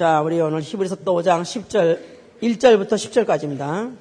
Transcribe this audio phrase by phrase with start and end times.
[0.00, 1.98] 자, 우리 오늘 히브리서 또 5장 10절,
[2.42, 3.92] 1절부터 10절까지입니다.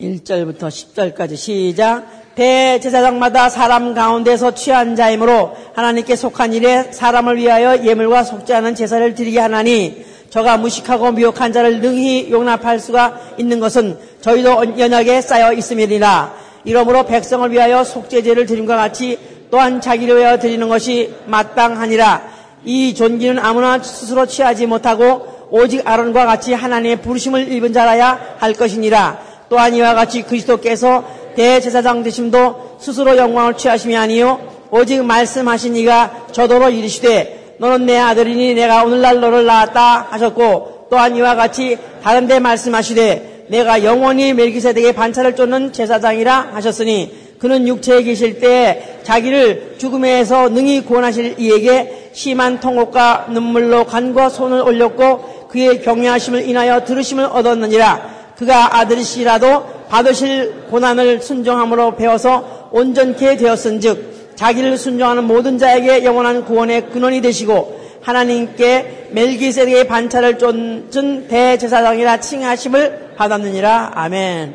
[0.00, 2.06] 1절부터 10절까지 시작.
[2.34, 9.38] 대제사장마다 사람 가운데서 취한 자이므로 하나님께 속한 일에 사람을 위하여 예물과 속지 않은 제사를 드리게
[9.38, 16.34] 하나니 저가 무식하고 미혹한 자를 능히 용납할 수가 있는 것은 저희도 연약에 쌓여 있음이니라.
[16.64, 19.18] 이러므로 백성을 위하여 속죄제를 드림과 같이
[19.50, 22.32] 또한 자기를 위하여 드리는 것이 마땅하니라.
[22.64, 29.32] 이 존귀는 아무나 스스로 취하지 못하고 오직 아론과 같이 하나님의 부르심을 입은 자라야 할 것이니라.
[29.48, 31.04] 또한 이와 같이 그리스도께서
[31.36, 38.84] 대제사장 되심도 스스로 영광을 취하심이 아니요 오직 말씀하신 이가 저도로 이르시되 너는 내 아들이니 내가
[38.84, 45.74] 오늘날 너를 낳았다 하셨고 또한 이와 같이 다른 데 말씀하시되 내가 영원히 멜기세덱의 반차를 쫓는
[45.74, 54.28] 제사장이라 하셨으니 그는 육체에 계실 때 자기를 죽음에서 능히 구원하실 이에게 심한 통곡과 눈물로 간과
[54.28, 64.36] 손을 올렸고 그의 경외하심을 인하여 들으심을 얻었느니라 그가 아들이시라도 받으실 고난을 순종함으로 배워서 온전케 되었은즉
[64.36, 73.92] 자기를 순종하는 모든 자에게 영원한 구원의 근원이 되시고 하나님께 멜기세덱의 반차를 쫓은 대제사장이라 칭하심을 받았느니라
[73.94, 74.54] 아멘.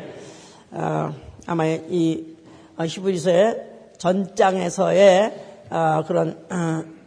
[0.72, 1.14] 어,
[1.46, 2.24] 아마 이
[2.76, 3.56] 어, 히브리서의
[3.96, 5.32] 전장에서의
[5.70, 6.97] 어, 그런 어,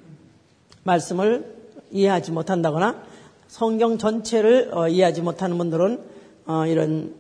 [0.83, 1.55] 말씀을
[1.91, 3.03] 이해하지 못한다거나
[3.47, 6.01] 성경 전체를 어, 이해하지 못하는 분들은
[6.45, 7.15] 어, 이런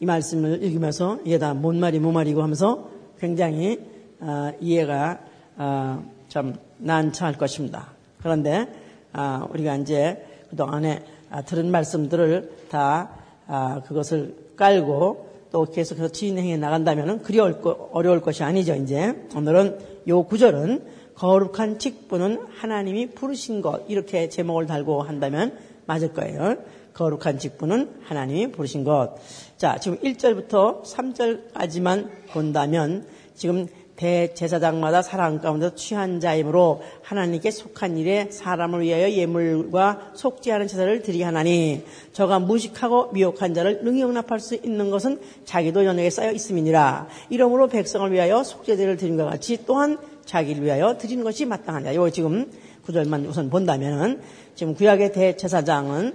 [0.00, 2.88] 이 말씀을 읽으면서 이게 다 뭔 말이 뭔 말이고 하면서
[3.18, 3.80] 굉장히
[4.20, 5.20] 어, 이해가
[5.56, 7.92] 어, 참 난처할 것입니다.
[8.20, 8.68] 그런데
[9.12, 13.10] 아, 우리가 이제 그동안에 아, 들은 말씀들을 다
[13.46, 18.74] 아, 그것을 깔고 또 계속해서 진행해 나간다면 그리 어려울 것이 아니죠.
[18.74, 20.82] 이제 오늘은 요 구절은
[21.14, 25.56] 거룩한 직분은 하나님이 부르신 것 이렇게 제목을 달고 한다면
[25.86, 26.56] 맞을 거예요.
[26.94, 29.16] 거룩한 직분은 하나님이 부르신 것.
[29.56, 33.66] 자, 지금 1절부터 3절까지만 본다면 지금
[33.96, 40.14] 대제사장마다 사람 가운데 취한 자이므로 하나님께 속한 일에 사람을 위하여 예물과
[40.50, 46.10] 않은 제사를 드리게 하나니 저가 무식하고 미혹한 자를 능히 용납할 수 있는 것은 자기도 연약에
[46.10, 51.92] 쌓여 있음이니라 이러므로 백성을 위하여 속죄제를 드린 것 같이 또한 자기를 위하여 드리는 것이 마땅하냐.
[51.92, 52.50] 이거 지금
[52.82, 54.20] 구절만 우선 본다면은
[54.54, 56.14] 지금 구약의 대제사장은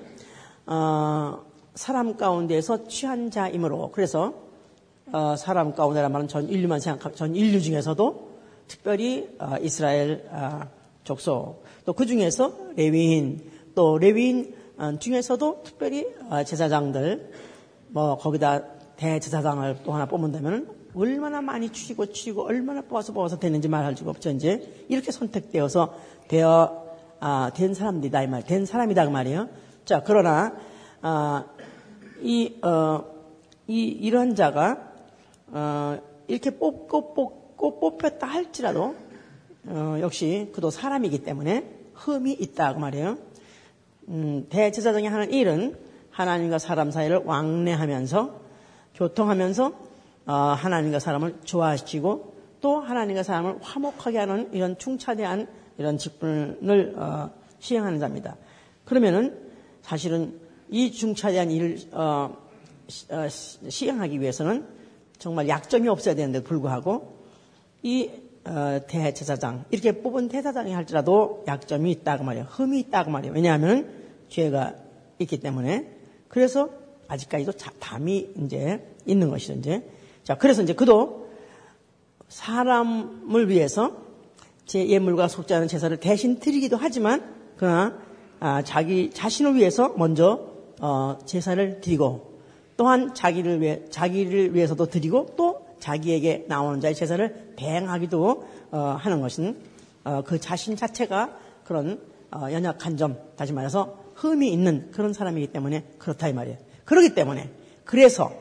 [0.68, 1.40] 어,
[1.75, 4.34] 사람 가운데에서 취한 자이므로 그래서
[5.12, 8.30] 어, 사람 가운데란 말은 전 인류만 생각하면 전 인류 중에서도
[8.68, 10.62] 특별히 어, 이스라엘 어,
[11.03, 13.41] 족속 또 그 중에서 레위인
[13.74, 17.31] 또 레위인 어, 중에서도 특별히 어, 제사장들
[17.88, 18.64] 뭐 거기다
[18.96, 24.31] 대제사장을 또 하나 뽑는다면 얼마나 많이 추리고 추리고 얼마나 뽑아서 뽑아서 되는지 말할 수가 없죠
[24.31, 25.94] 이제 이렇게 선택되어서
[26.27, 26.89] 되어
[27.22, 29.49] 아, 된 사람들이다 이 말, 된 사람이다 그 말이에요.
[29.83, 30.55] 자 그러나
[31.01, 31.45] 아,
[32.22, 33.03] 이, 어,
[33.67, 34.94] 이 이런 자가
[35.47, 38.95] 어, 이렇게 뽑고 뽑고 뽑혔다 할지라도
[39.66, 43.17] 어, 역시 그도 사람이기 때문에 흠이 있다 그 말이에요.
[44.07, 45.78] 음, 대제사장이 하는 일은
[46.11, 48.39] 하나님과 사람 사이를 왕래하면서
[48.95, 49.88] 교통하면서 어,
[50.34, 55.47] 하나님과 사람을 좋아하시고 또 하나님과 사람을 화목하게 하는 이런 충차대한
[55.78, 58.38] 이런 직분을 어, 시행하는 자입니다.
[58.85, 59.38] 그러면은
[59.81, 62.35] 사실은 이 중차대한 일을 어,
[63.12, 64.66] 어 시행하기 위해서는
[65.17, 67.17] 정말 약점이 없어야 되는데 불구하고
[67.81, 68.09] 이
[68.46, 72.46] 어, 대제사장 이렇게 뽑은 대사장이 할지라도 약점이 있다고 말이에요.
[72.50, 73.34] 흠이 있다고 말이에요.
[73.34, 73.90] 왜냐하면
[74.28, 74.75] 죄가
[75.19, 75.90] 있기 때문에
[76.28, 76.69] 그래서
[77.07, 79.53] 아직까지도 담이 이제 있는 것이죠.
[79.53, 79.84] 이제
[80.29, 81.28] 자 그래서 이제 그도
[82.28, 83.97] 사람을 위해서
[84.67, 87.97] 제 예물과 속지 않은 제사를 대신 드리기도 하지만 그러나
[88.40, 90.51] 아, 자기 자신을 위해서 먼저
[90.81, 92.41] 어, 제사를 드리고
[92.78, 99.57] 또한 자기를 위해 자기를 위해서도 드리고 또 자기에게 나오는 자의 제사를 대행하기도 어, 하는 것은
[100.03, 105.85] 어, 그 자신 자체가 그런 어, 연약한 점, 다시 말해서 흠이 있는 그런 사람이기 때문에
[105.97, 106.59] 그렇다 이 말이에요.
[106.85, 107.49] 그렇기 때문에
[107.84, 108.31] 그래서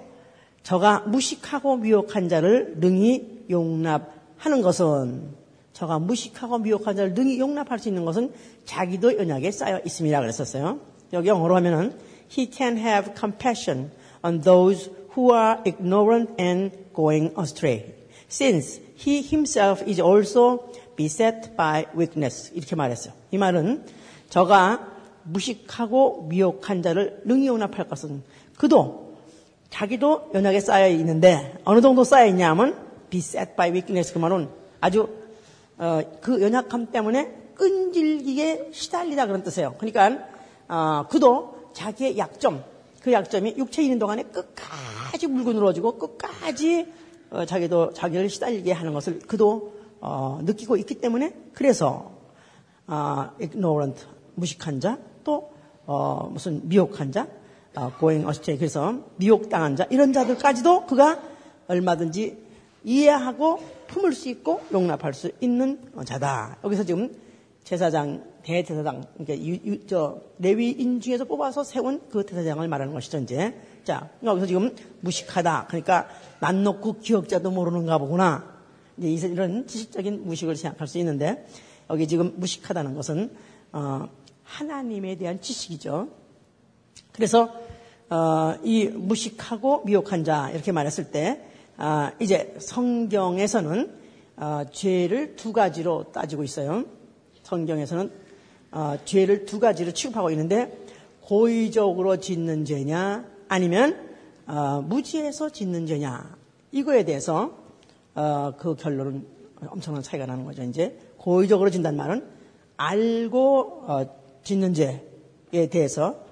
[0.68, 5.30] 저가 무식하고 미혹한 자를 능히 용납하는 것은
[5.72, 8.34] 저가 무식하고 미혹한 자를 능히 용납할 수 있는 것은
[8.66, 10.20] 자기도 연약에 쌓여 있습니다.
[10.20, 10.78] 그랬었어요.
[11.14, 11.94] 여기 영어로 하면은
[12.30, 13.90] he can have compassion
[14.22, 17.94] on those who are ignorant and going astray,
[18.30, 22.52] since he himself is also beset by weakness.
[22.52, 23.14] 이렇게 말했어요.
[23.30, 23.86] 이 말은
[24.28, 24.86] 저가
[25.22, 28.22] 무식하고 미혹한 자를 능히 용납할 것은
[28.58, 29.07] 그도
[29.70, 32.76] 자기도 연약에 쌓여 있는데 어느 정도 쌓여 있냐 하면
[33.10, 34.48] beset by weakness 그 말은
[34.80, 35.08] 아주
[35.78, 39.74] 어, 그 연약함 때문에 끈질기게 시달리다 그런 뜻이에요.
[39.78, 40.26] 그러니까
[40.68, 42.64] 어, 그도 자기의 약점,
[43.02, 46.92] 그 약점이 육체에 있는 동안에 끝까지 물고 늘어지고 끝까지
[47.30, 52.12] 어, 자기도 자기를 시달리게 하는 것을 그도 어, 느끼고 있기 때문에 그래서
[52.86, 54.04] 어, ignorant
[54.34, 55.50] 무식한 자, 또
[55.86, 57.28] 어, 무슨 미혹한 자, 어,
[57.98, 61.20] going astray 그래서 미혹당한 자 이런 자들까지도 그가
[61.68, 62.48] 얼마든지
[62.84, 66.58] 이해하고 품을 수 있고 용납할 수 있는 자다.
[66.64, 67.14] 여기서 지금
[67.64, 73.54] 제사장 대제사장 그러니까 유, 유, 저 레위인 중에서 뽑아서 세운 그 대사장을 말하는 것이죠 이제.
[73.84, 75.66] 자 여기서 지금 무식하다.
[75.68, 76.08] 그러니까
[76.40, 78.58] 난 놓고 기억자도 모르는가 보구나.
[78.96, 81.46] 이제 이런 지식적인 무식을 생각할 수 있는데
[81.90, 83.30] 여기 지금 무식하다는 것은
[83.72, 84.08] 어,
[84.44, 86.08] 하나님에 대한 지식이죠.
[87.18, 87.52] 그래서
[88.10, 91.42] 어, 이 무식하고 미혹한 자 이렇게 말했을 때
[91.76, 93.92] 아, 이제 성경에서는
[94.36, 96.84] 어, 죄를 두 가지로 따지고 있어요.
[97.42, 98.12] 성경에서는
[98.70, 100.78] 어, 죄를 두 가지로 취급하고 있는데
[101.22, 103.98] 고의적으로 짓는 죄냐 아니면
[104.46, 106.36] 어, 무지해서 짓는 죄냐
[106.70, 107.58] 이거에 대해서
[108.14, 109.26] 어, 그 결론은
[109.66, 110.62] 엄청난 차이가 나는 거죠.
[110.62, 112.28] 이제 고의적으로 진다는 말은
[112.76, 114.06] 알고 어,
[114.44, 116.27] 짓는 죄에 대해서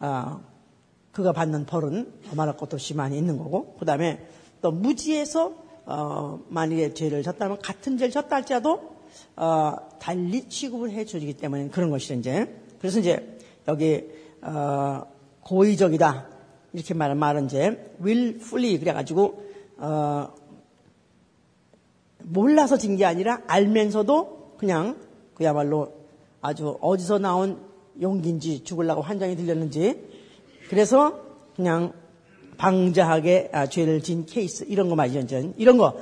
[0.00, 0.40] 어,
[1.12, 4.26] 그가 받는 벌은 말할 것도 없이 많이 있는 거고 그 다음에
[4.62, 5.54] 또 무지해서
[5.86, 8.96] 어, 만약에 죄를 졌다면 같은 죄를 졌다 할지라도
[9.36, 12.54] 어, 달리 취급을 해주기 때문에 그런 것이죠 이제.
[12.78, 14.04] 그래서 이제 여기
[14.42, 15.02] 어,
[15.40, 16.26] 고의적이다.
[16.74, 19.42] 이렇게 말한 말은 이제 willfully 그래가지고
[19.78, 20.28] 어,
[22.22, 24.96] 몰라서 진 게 아니라 알면서도 그냥
[25.34, 25.94] 그야말로
[26.40, 27.67] 아주 어디서 나온
[28.00, 30.00] 용기인지 죽으려고 환장이 들렸는지
[30.68, 31.20] 그래서
[31.56, 31.92] 그냥
[32.56, 35.52] 방자하게 아, 죄를 진 케이스 이런 거 말이죠.
[35.56, 35.98] 이런 거.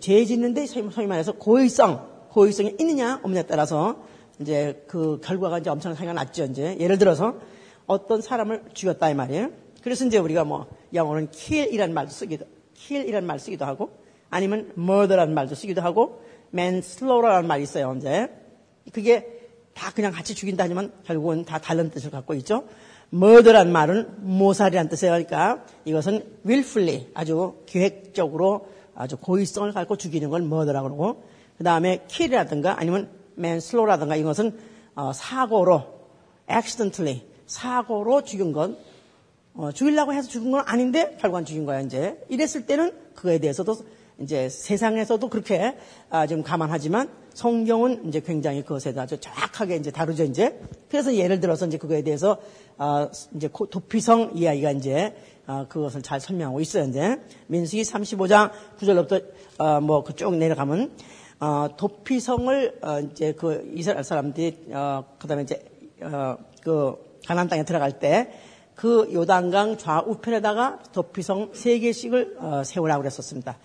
[0.00, 4.02] 죄 짓는데 소위 말해서 고의성, 고의성이 있느냐 없느냐에 따라서
[4.40, 6.44] 이제 그 결과가 이제 엄청난 차이가 났죠.
[6.44, 7.36] 이제 예를 들어서
[7.86, 9.50] 어떤 사람을 죽였다 이 말이에요.
[9.82, 12.44] 그래서 이제 우리가 뭐 영어는 kill이라는 말도 쓰기도
[12.74, 13.90] kill이라는 말 쓰기도 하고
[14.30, 17.94] 아니면 murder라는 말도 쓰기도 하고 manslaughter라는 말이 있어요.
[17.96, 18.28] 이제
[18.92, 19.37] 그게
[19.78, 22.64] 다 그냥 같이 죽인다 하지만 결국은 다 다른 뜻을 갖고 있죠.
[23.12, 25.12] murder란 말은 모살이란 뜻이에요.
[25.12, 28.66] 그러니까 이것은 willfully 아주 계획적으로
[28.96, 31.22] 아주 고의성을 갖고 죽이는 걸 murder라고 그러고
[31.56, 33.08] 그 다음에 kill이라든가 아니면
[33.38, 34.58] manslaughter라든가 이것은
[34.96, 35.84] 어, 사고로
[36.50, 38.76] accidentally 사고로 죽인 건
[39.54, 43.76] 어, 죽이려고 해서 죽은 건 아닌데 결과는 죽인 거야 이제 이랬을 때는 그거에 대해서도
[44.20, 45.76] 이제 세상에서도 그렇게
[46.10, 51.66] 아, 좀 감안하지만 성경은 이제 굉장히 그것에 아주 정확하게 이제 다루죠 이제 그래서 예를 들어서
[51.66, 52.38] 이제 그거에 대해서
[52.76, 55.14] 아, 이제 도피성 이야기가 이제
[55.46, 58.50] 아, 그것을 잘 설명하고 있어요 이제 민수기 35장
[58.80, 59.24] 9절부터
[59.58, 60.92] 어, 뭐 그쪽 내려가면
[61.40, 65.64] 어, 도피성을 어, 이제 그 이스라엘 사람들이 어, 그다음에 이제
[66.02, 68.48] 어, 그 가나안 땅에 들어갈 때
[68.78, 73.58] 그 요단강 좌우편에다가 도피성 세 개씩을 어, 세우라고 그랬었습니다.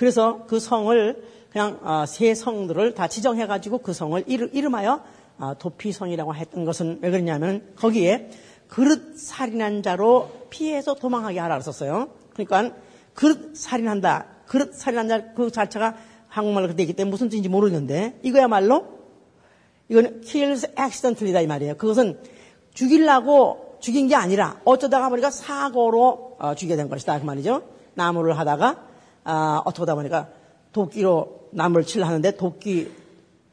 [0.00, 5.04] 그래서 그 성을 그냥 어, 세 성들을 다 지정해 가지고 그 성을 이름, 하여
[5.38, 8.30] 어, 도피성이라고 했던 것은 왜 그러냐면 거기에
[8.66, 12.08] 그릇 살인한 자로 피해서 도망하게 하라 그랬었어요.
[12.32, 12.74] 그러니까
[13.12, 14.26] 그릇 살인한다.
[14.46, 15.96] 그릇 살인한 자 그 자체가
[16.28, 18.86] 한국말로 그렇게 되기 때문에 무슨 뜻인지 모르는데 이거야말로
[19.90, 21.76] 이거는 kills accidentally다 이 말이에요.
[21.76, 22.18] 그것은
[22.72, 27.64] 죽이려고 죽인 게 아니라 어쩌다가 보니까 사고로 어, 죽게 된 것이다 그 말이죠.
[27.92, 28.88] 나무를 하다가
[29.32, 30.28] 아, 어쩌다 보니까
[30.72, 32.90] 도끼로 나무를 칠 하는데 도끼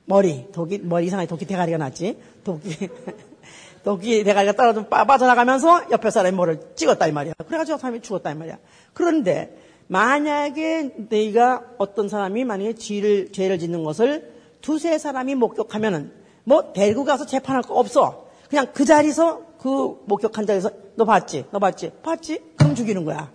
[0.06, 2.18] 머리, 도끼 머리 이상하게 도끼 대가리가 났지.
[2.44, 2.90] 도끼
[3.86, 7.34] 도끼 대가리가 떨어져 빠져나가면서 옆에 사람이 뭐를 찍었다 이 말이야.
[7.46, 8.58] 그래가지고 사람이 죽었다 이 말이야.
[8.94, 9.56] 그런데
[9.86, 16.12] 만약에 내가 어떤 사람이 만약에 죄를 죄를 짓는 것을 두세 사람이 목격하면은
[16.44, 18.26] 뭐 데리고 가서 재판할 거 없어.
[18.50, 21.46] 그냥 그 자리에서 그 목격한 자리에서 너 봤지?
[21.52, 21.92] 너 봤지?
[22.02, 22.42] 봤지?
[22.56, 23.32] 그럼 죽이는 거야.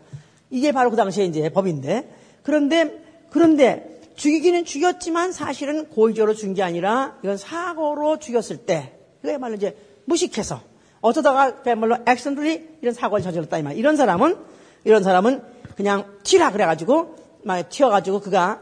[0.50, 2.22] 이게 바로 그 당시에 이제 법인데.
[2.42, 9.76] 그런데, 그런데 죽이기는 죽였지만 사실은 고의적으로 죽인 게 아니라 이건 사고로 죽였을 때, 그야말로 이제
[10.04, 10.61] 무식해서
[11.00, 13.76] 어쩌다가 그야말로 액션들이 이런 사고를 저질렀다 이 말.
[13.76, 14.37] 이런 사람은,
[14.84, 15.42] 이런 사람은
[15.76, 18.61] 그냥 튀라 그래가지고, 막 튀어가지고 그가,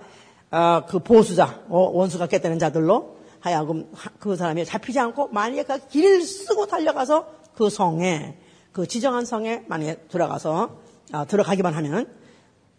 [0.51, 6.23] 어, 그 보수자, 어, 원수가 깼다는 자들로 하여금 그 사람이 잡히지 않고 만약에 그 길을
[6.23, 8.37] 쓰고 달려가서 그 성에,
[8.73, 10.79] 그 지정한 성에 만약에 들어가서,
[11.13, 12.07] 어, 들어가기만 하면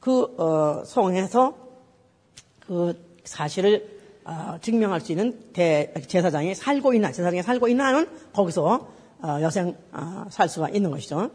[0.01, 1.55] 그 어, 성에서
[2.65, 8.89] 그 사실을 어, 증명할 수 있는 대, 제사장이 살고 있나 제사장이 살고 있나 하는 거기서
[9.22, 11.29] 어, 여생 어, 살 수가 있는 것이죠.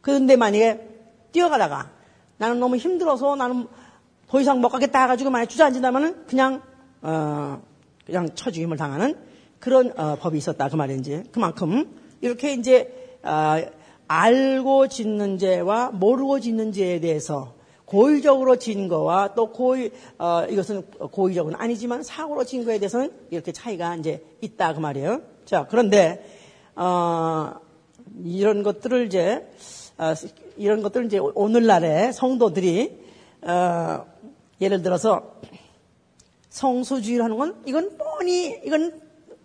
[0.00, 0.88] 그런데 만약에
[1.32, 1.90] 뛰어가다가
[2.38, 3.68] 나는 너무 힘들어서 나는
[4.26, 6.62] 더 이상 못 가겠다 해가지고 만약 주저앉는다면은 그냥
[7.02, 7.60] 어,
[8.06, 9.16] 그냥 처죽임을 당하는
[9.58, 13.62] 그런 어, 법이 있었다 그 말인지 그만큼 이렇게 이제 아,
[14.06, 17.57] 알고 짓는 죄와 모르고 짓는 죄에 대해서
[17.88, 23.96] 고의적으로 진 거와 또 고의 어, 이것은 고의적은 아니지만 사고로 진 거에 대해서는 이렇게 차이가
[23.96, 25.22] 이제 있다 그 말이에요.
[25.44, 26.24] 자 그런데
[26.76, 27.54] 어,
[28.24, 29.48] 이런 것들을 이제
[29.96, 30.12] 어,
[30.56, 32.98] 이런 것들을 이제 오늘날의 성도들이
[33.42, 34.06] 어,
[34.60, 35.34] 예를 들어서
[36.50, 39.00] 성수주의를 하는 건 이건 뻔히 이건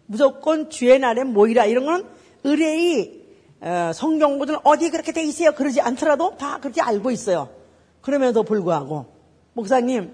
[0.05, 2.09] 무조건 주의 날에 모이라 이런 건
[2.43, 3.23] 의뢰의
[3.61, 7.62] 어, 성경보다는 어디 그렇게 돼 있어요 그러지 않더라도 다 그렇게 알고 있어요.
[8.03, 9.05] 그럼에도 불구하고
[9.53, 10.13] 목사님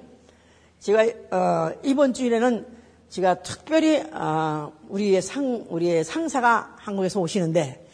[0.80, 1.04] 제가
[1.36, 2.66] 어, 이번 주일에는
[3.10, 7.88] 제가 특별히 어, 우리의 상 우리의 상사가 한국에서 오시는데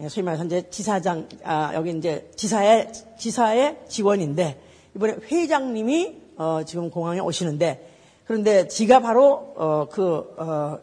[0.00, 4.60] 예, 소위 말해서 이제 지사장 아, 여기 이제 지사의 지사의 직원인데
[4.96, 7.90] 이번에 회장님이 어, 지금 공항에 오시는데
[8.24, 10.78] 그런데 지가 바로 어, 그, 어,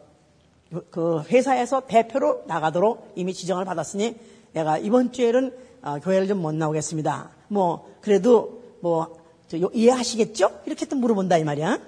[0.90, 4.14] 그 회사에서 대표로 나가도록 이미 지정을 받았으니
[4.52, 5.52] 내가 이번 주에는
[5.82, 7.30] 어, 교회를 좀 못 나오겠습니다.
[7.48, 9.20] 뭐 그래도 뭐
[9.52, 10.62] 이해하시겠죠?
[10.66, 11.78] 이렇게 또 물어본다 이 말이야.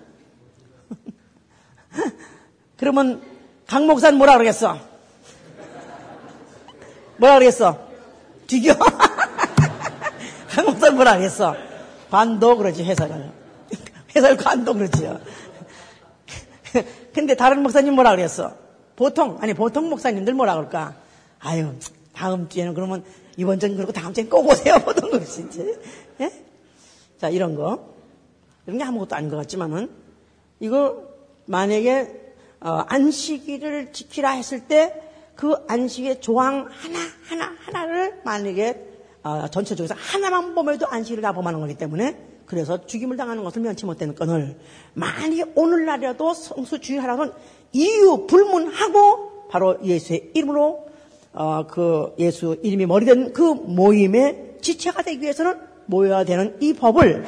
[2.77, 3.23] 그러면
[3.67, 4.79] 강 목사는 뭐라 그러겠어?
[7.17, 7.89] 뭐라 그러겠어?
[8.47, 8.75] 뒤겨?
[10.51, 11.57] 강 목사는 뭐라 그러겠어?
[12.11, 13.33] 관도 그러지 회사를.
[14.15, 15.19] 회사를 관도 그러지요.
[17.15, 18.55] 근데 다른 목사님 뭐라 그랬어?
[18.97, 20.95] 보통 아니 보통 목사님들 뭐라 그럴까?
[21.41, 21.75] 아유
[22.15, 23.05] 다음 주에는 그러면
[23.37, 25.81] 이번 주는 그러고 다음 주엔 꼭 오세요 보통 그러지 이제.
[26.21, 26.33] 예?
[27.19, 27.95] 자 이런 거
[28.67, 29.91] 이런 게 아무것도 아닌 것 같지만은
[30.61, 31.05] 이거
[31.47, 32.23] 만약에
[32.61, 35.05] 어, 안식일을 지키라 했을 때
[35.37, 38.93] 그 안식의 조항 하나 하나 하나를 만약에
[39.23, 42.17] 어, 전체적으로 하나만 보면도 안식일을 다 범하는 거기 때문에
[42.47, 44.59] 그래서 죽임을 당하는 것을 면치 못되는 건을
[44.93, 47.33] 만약에 오늘날이라도 성수 주의하라면
[47.73, 50.84] 이유 불문하고 바로 예수의 이름으로
[51.35, 57.25] 어, 그 예수 이름이 머리 된 그 모임의 지체가 되기 위해서는 모여야 되는 이 법을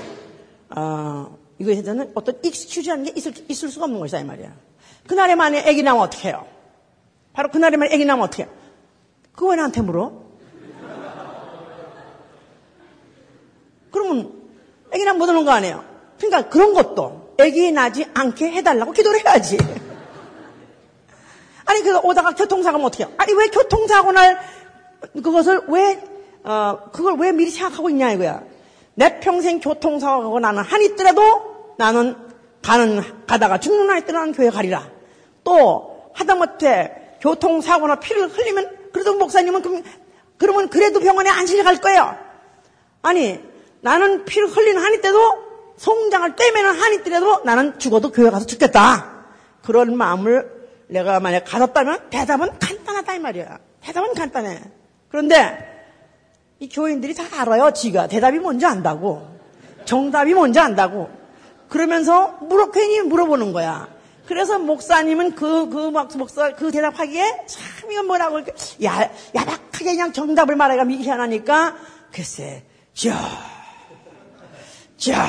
[0.76, 4.52] 어, 이거에 대해서는 어떤 익스큐즈라는 게 있을, 있을 수가 없는 것이다 이 말이야.
[5.06, 6.46] 그날에 만에 애기 나면 어떻게 해요?
[7.32, 8.52] 바로 그날에 만에 애기 나면 어떻게 해요?
[9.32, 10.12] 그거 왜 나한테 물어?
[13.90, 14.32] 그러면
[14.92, 15.84] 애기 나면 못 오는 거 아니에요?
[16.18, 19.58] 그러니까 그런 것도 애기 나지 않게 해달라고 기도를 해야지.
[21.66, 23.12] 아니, 그 오다가 교통사고 면 어떻게 해요?
[23.18, 24.38] 아니, 왜 교통사고 날
[25.22, 26.02] 그것을 왜,
[26.44, 28.42] 어, 그걸 왜 미리 생각하고 있냐 이거야.
[28.94, 32.16] 내 평생 교통사고가 나는 한 있더라도 나는
[32.62, 34.88] 가는, 가다가 죽는 한 있더라도 나는 교회 가리라.
[35.44, 39.82] 또, 하다못해 교통사고나 피를 흘리면 그래도 목사님은 그럼,
[40.38, 42.16] 그러면 그래도 병원에 안식일 갈 거예요.
[43.02, 43.38] 아니,
[43.80, 45.18] 나는 피를 흘리는 한이 때도
[45.76, 49.26] 성장을 떼매는 한이 때라도 나는 죽어도 교회 가서 죽겠다.
[49.62, 50.55] 그런 마음을
[50.88, 53.58] 내가 만약 가졌다면 대답은 간단하다 이 말이야.
[53.82, 54.60] 대답은 간단해.
[55.08, 55.76] 그런데
[56.58, 57.72] 이 교인들이 다 알아요.
[57.72, 59.36] 지가 대답이 뭔지 안다고.
[59.84, 61.10] 정답이 뭔지 안다고.
[61.68, 63.88] 그러면서 물어 괜히 물어보는 거야.
[64.26, 68.40] 그래서 목사님은 그, 그, 목사, 그 대답하기에 참, 이건 뭐라고,
[68.82, 71.76] 야, 야박하게 그냥 정답을 말하기가 미안하니까,
[72.12, 73.14] 글쎄, 자,
[74.96, 75.28] 자,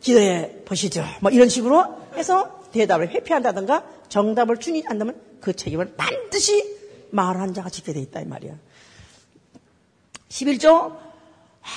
[0.00, 1.04] 기도해 보시죠.
[1.20, 1.84] 뭐 이런 식으로
[2.16, 3.82] 해서 대답을 회피한다든가
[4.14, 6.78] 정답을 주니 않다면 그 책임을 반드시
[7.10, 8.54] 말한 자가 지게 돼 있다 이 말이야.
[10.28, 10.96] 11조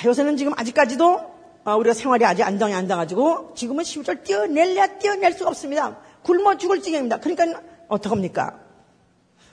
[0.04, 5.50] 요새는 지금 아직까지도 아, 우리가 생활이 아직 안정이 안 돼가지고 지금은 11절 뛰어낼래야 뛰어낼 수가
[5.50, 5.98] 없습니다.
[6.22, 7.18] 굶어 죽을 지경입니다.
[7.18, 8.60] 그러니까 어떡합니까?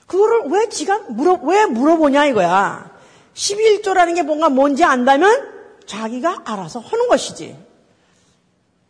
[0.06, 2.96] 그거를 왜 지가 물어, 왜 물어보냐 이거야.
[3.34, 7.58] 11조라는 게 뭔가 뭔지 안다면 자기가 알아서 하는 것이지.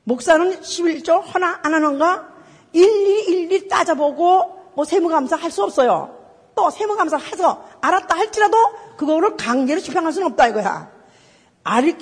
[0.04, 2.35] 목사는 11조 하나 안 하는가?
[2.76, 6.14] 일일이 일일이 따져보고 뭐 세무감사 할 수 없어요.
[6.54, 8.56] 또 세무감사 해서 알았다 할지라도
[8.96, 10.90] 그거를 강제로 집행할 수는 없다 이거야.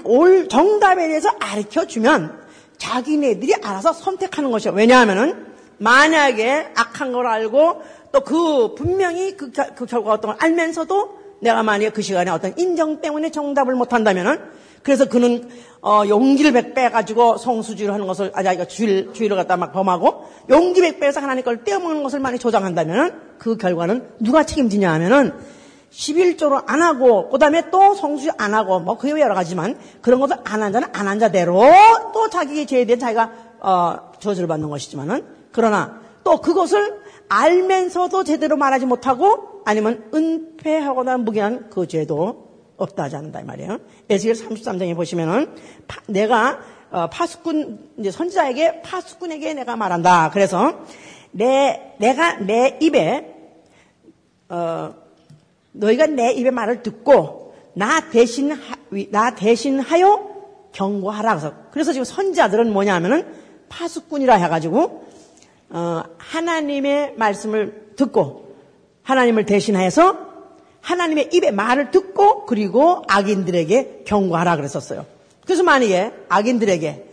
[0.04, 2.40] 올 정답에 대해서 가르쳐 주면
[2.78, 4.72] 자기네들이 알아서 선택하는 것이야.
[4.72, 5.46] 왜냐하면은
[5.78, 11.90] 만약에 악한 걸 알고 또 그 분명히 그, 그 결과가 어떤 걸 알면서도 내가 만약에
[11.90, 14.40] 그 시간에 어떤 인정 때문에 정답을 못 한다면은
[14.84, 15.48] 그래서 그는
[15.82, 21.20] 어, 용기를 백배가지고 성수주의를 하는 것을 아 자기가 주일, 주의를 갖다 막 범하고 용기 백배에서
[21.20, 25.32] 하나님 걸 떼어먹는 것을 많이 조장한다면은 그 결과는 누가 책임지냐 하면은
[25.90, 30.62] 11조로 안 하고 그다음에 또 성수주 안 하고 뭐 그게 여러 가지만 그런 것을 안
[30.62, 31.62] 한 자는 안 한 자대로
[32.12, 38.86] 또 자기의 죄에 대해 자기가 어, 저주를 받는 것이지만은 그러나 또 그것을 알면서도 제대로 말하지
[38.86, 42.53] 못하고 아니면 은폐하거나 무기한 그 죄도
[42.84, 43.78] 없다 하지 않는다 이 말이에요.
[44.08, 45.54] 에스겔 33장에 보시면은
[45.88, 46.60] 파, 내가
[46.90, 50.30] 어, 파수꾼 선지자에게 파수꾼에게 내가 말한다.
[50.30, 50.84] 그래서
[51.32, 53.34] 내 내가 내 입에
[54.48, 54.94] 어,
[55.72, 58.56] 너희가 내 입의 말을 듣고 나 대신
[59.10, 60.34] 나 대신하여
[60.72, 63.26] 경고하라 그래서 그래서 지금 선자들은 뭐냐면은
[63.68, 65.04] 파수꾼이라 해가지고
[65.70, 68.54] 어, 하나님의 말씀을 듣고
[69.02, 70.33] 하나님을 대신해서
[70.84, 75.06] 하나님의 입의 말을 듣고 그리고 악인들에게 경고하라 그랬었어요.
[75.44, 77.10] 그래서 만약에 악인들에게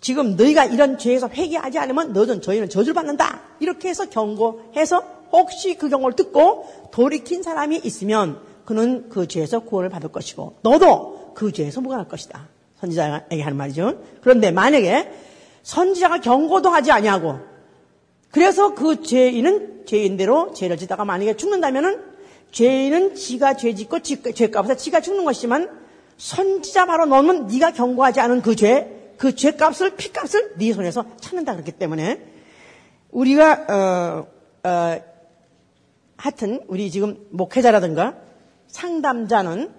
[0.00, 3.42] 지금 너희가 이런 죄에서 회개하지 않으면 너는 저희는 저주를 받는다.
[3.60, 10.10] 이렇게 해서 경고해서 혹시 그 경고를 듣고 돌이킨 사람이 있으면 그는 그 죄에서 구원을 받을
[10.10, 12.48] 것이고 너도 그 죄에서 무관할 것이다.
[12.80, 14.02] 선지자에게 하는 말이죠.
[14.22, 15.12] 그런데 만약에
[15.62, 17.38] 선지자가 경고도 하지 아니하고
[18.30, 22.09] 그래서 그 죄인은 죄인대로 죄를 짓다가 만약에 죽는다면은
[22.50, 25.70] 죄인은 지가 죄 짓고 죄값에서 지가 죽는 것이지만
[26.16, 31.72] 선지자 바로 너는 네가 경고하지 않은 그 죄, 그 죄값을 피값을 네 손에서 찾는다 그렇기
[31.72, 32.20] 때문에
[33.10, 35.00] 우리가 어, 어,
[36.16, 38.14] 하여튼 우리 지금 목회자라든가
[38.68, 39.72] 상담자는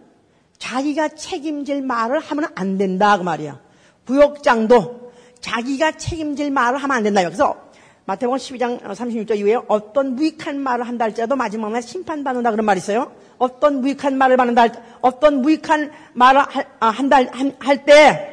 [0.57, 3.59] 자기가 책임질 말을 하면 안 된다 그 말이야.
[4.05, 7.23] 구역장도 자기가 책임질 말을 하면 안 된다.
[7.23, 7.70] 그래서
[8.05, 13.11] 마태복음 12장 36절 이후에 어떤 무익한 말을 한다 할지라도 마지막 날 심판받는다 그런 말이 있어요.
[13.37, 17.17] 어떤 무익한 말을 받는다 할, 어떤 무익한 말을 할, 아, 한다
[17.59, 18.25] 할때그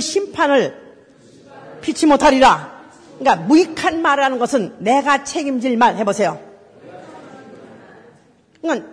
[0.00, 0.86] 심판을
[1.82, 2.76] 피치 못하리라.
[3.18, 6.40] 그러니까 무익한 말이라는 것은 내가 책임질 말 해보세요.
[8.60, 8.88] 그러니까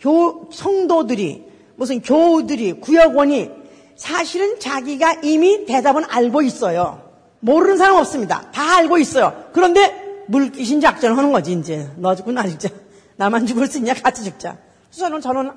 [0.00, 1.44] 교, 성도들이
[1.76, 3.57] 무슨 교우들이 구역원이
[3.98, 7.02] 사실은 자기가 이미 대답은 알고 있어요.
[7.40, 8.50] 모르는 사람 없습니다.
[8.52, 9.44] 다 알고 있어요.
[9.52, 12.68] 그런데 물귀신 작전을 하는 거지 이제 너 죽고 나 죽자.
[13.16, 14.56] 나만 죽을 수 있냐 같이 죽자.
[14.90, 15.50] 그래서 저는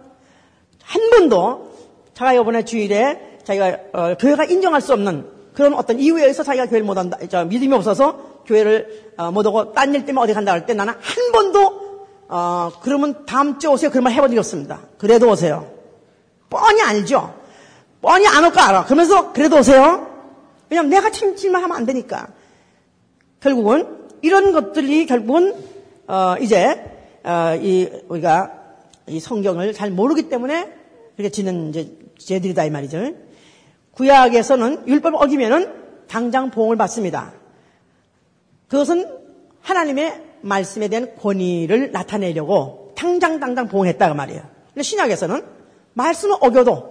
[0.84, 1.72] 한 번도
[2.16, 6.86] 제가 이번에 주일에 자기가 어, 교회가 인정할 수 없는 그런 어떤 이유에 의해서 자기가 교회를
[6.86, 10.66] 못 한다, 저, 믿음이 없어서 교회를 어, 못 오고 딴 일 때문에 어디 간다 할
[10.66, 11.82] 때 나는 한 번도
[12.28, 13.92] 어, 그러면 다음 주에 오세요.
[13.92, 14.80] 그런 말 해본 적이 없습니다.
[14.98, 15.68] 그래도 오세요.
[16.50, 17.41] 뻔히 알죠.
[18.02, 18.86] 뻔히 안 올 거 알아.
[18.86, 20.08] 그러면서 그래도 오세요.
[20.70, 22.28] 왜냐면 내가 책임질만 하면 안 되니까.
[23.40, 23.88] 결국은
[24.22, 25.56] 이런 것들이 결국은
[26.08, 26.84] 어, 이제
[27.24, 28.52] 어, 이 우리가
[29.08, 30.72] 이 성경을 잘 모르기 때문에
[31.18, 33.14] 이렇게 지는 이제 죄들이다 이 말이죠.
[33.92, 35.74] 구약에서는 율법 어기면은
[36.08, 37.34] 당장 보응을 받습니다.
[38.68, 39.08] 그것은
[39.62, 44.42] 하나님의 말씀에 대한 권위를 나타내려고 당장 당장 보응했다고 말이에요.
[44.74, 45.44] 근데 신약에서는
[45.94, 46.91] 말씀을 어겨도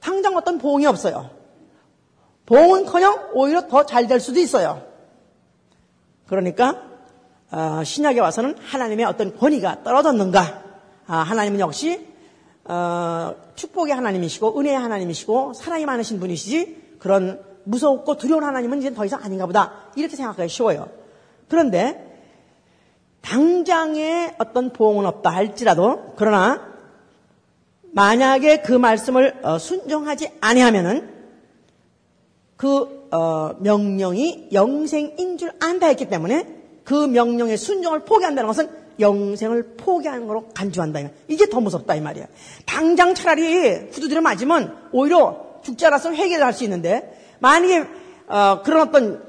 [0.00, 1.30] 당장 어떤 보응이 없어요.
[2.46, 4.82] 보응은커녕 오히려 더 잘 될 수도 있어요.
[6.26, 6.82] 그러니까
[7.50, 10.62] 어, 신약에 와서는 하나님의 어떤 권위가 떨어졌는가?
[11.06, 12.06] 아, 하나님은 역시
[12.64, 19.22] 어, 축복의 하나님이시고 은혜의 하나님이시고 사랑이 많으신 분이시지 그런 무섭고 두려운 하나님은 이제 더 이상
[19.22, 20.88] 아닌가 보다 이렇게 생각하기 쉬워요.
[21.48, 22.02] 그런데
[23.22, 26.75] 당장의 어떤 보응은 없다 할지라도 그러나
[27.96, 31.08] 만약에 그 말씀을 어, 순종하지 아니하면은
[32.58, 36.46] 그 어, 명령이 영생인 줄 안다 했기 때문에
[36.84, 38.68] 그 명령의 순종을 포기한다는 것은
[39.00, 41.00] 영생을 포기하는 거로 간주한다.
[41.28, 42.26] 이게 더 무섭다 이 말이야.
[42.66, 47.84] 당장 차라리 후두들을 맞으면 오히려 죽지 않았으면 회개를 할 수 있는데 만약에
[48.28, 49.22] 어, 그런 어떤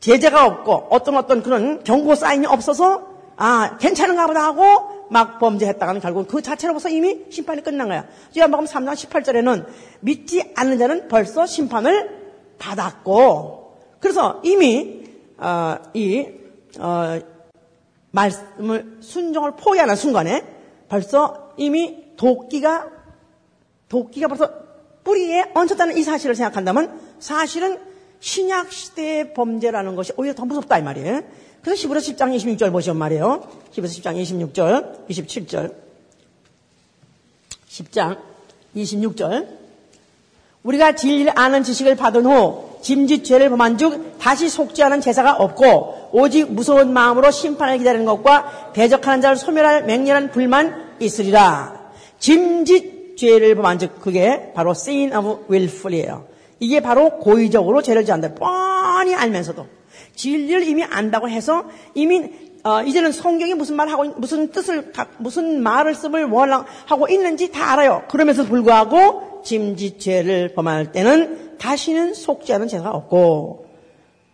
[0.00, 6.26] 제재가 없고 어떤 어떤 그런 경고 사인이 없어서 아 괜찮은가 보다 하고 막 범죄했다가는 결국
[6.26, 8.06] 그 자체로부터 이미 심판이 끝난 거야.
[8.36, 9.66] 요한복음 3장 18절에는
[10.00, 12.22] 믿지 않는 자는 벌써 심판을
[12.58, 15.04] 받았고 그래서 이미
[15.36, 16.26] 어, 이
[16.78, 17.20] 어,
[18.10, 20.44] 말씀을 순종을 포기하는 순간에
[20.88, 22.88] 벌써 이미 도끼가
[23.90, 24.50] 도끼가 벌써
[25.04, 27.78] 뿌리에 얹혔다는 이 사실을 생각한다면 사실은
[28.20, 31.22] 신약 시대의 범죄라는 것이 오히려 더 무섭다 이 말이에요.
[31.62, 33.48] 그래서 시부러 10장 26절 보시면 말이에요.
[33.70, 35.74] 시부러 10장 26절, 27절.
[37.68, 38.18] 10장
[38.76, 39.46] 26절.
[40.64, 44.48] 우리가 진리를 아는 지식을 받은 후 짐짓 죄를 범한 즉 다시
[44.82, 51.80] 않은 제사가 없고 오직 무서운 마음으로 심판을 기다리는 것과 대적하는 자를 소멸할 맹렬한 불만 있으리라.
[52.18, 56.26] 짐짓 죄를 범한 즉 그게 바로 sin of willful이에요.
[56.58, 58.34] 이게 바로 고의적으로 죄를 지한다.
[58.34, 59.66] 뻔히 알면서도
[60.14, 62.30] 진리를 이미 안다고 해서 이미
[62.64, 68.04] 어, 이제는 성경이 무슨 말 하고 무슨 뜻을 무슨 말을 쓰을 원하고 있는지 다 알아요.
[68.08, 72.14] 그러면서 불구하고 짐짓 죄를 범할 때는 다시는
[72.50, 73.66] 않은 죄가 없고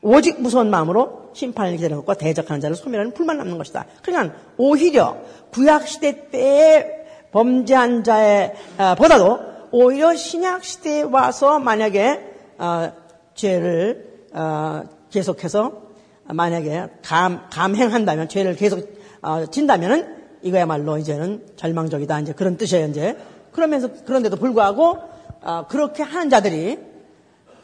[0.02, 3.86] 오직 무서운 마음으로 심판을 기다리는 것과 대적하는 자를 소멸하는 불만 남는 것이다.
[4.02, 5.16] 그러니까 오히려
[5.52, 6.86] 구약 시대 때의
[7.32, 12.20] 범죄한 자의 어, 보다도 오히려 신약 시대에 와서 만약에
[12.58, 12.92] 어,
[13.34, 15.88] 죄를 어, 계속해서
[16.25, 18.81] 만약에 감, 감행한다면, 죄를 계속,
[19.23, 22.21] 어, 진다면은, 이거야말로 이제는 절망적이다.
[22.21, 23.16] 이제 그런 뜻이에요, 이제.
[23.53, 24.99] 그러면서, 그런데도 불구하고,
[25.42, 26.79] 어, 그렇게 하는 자들이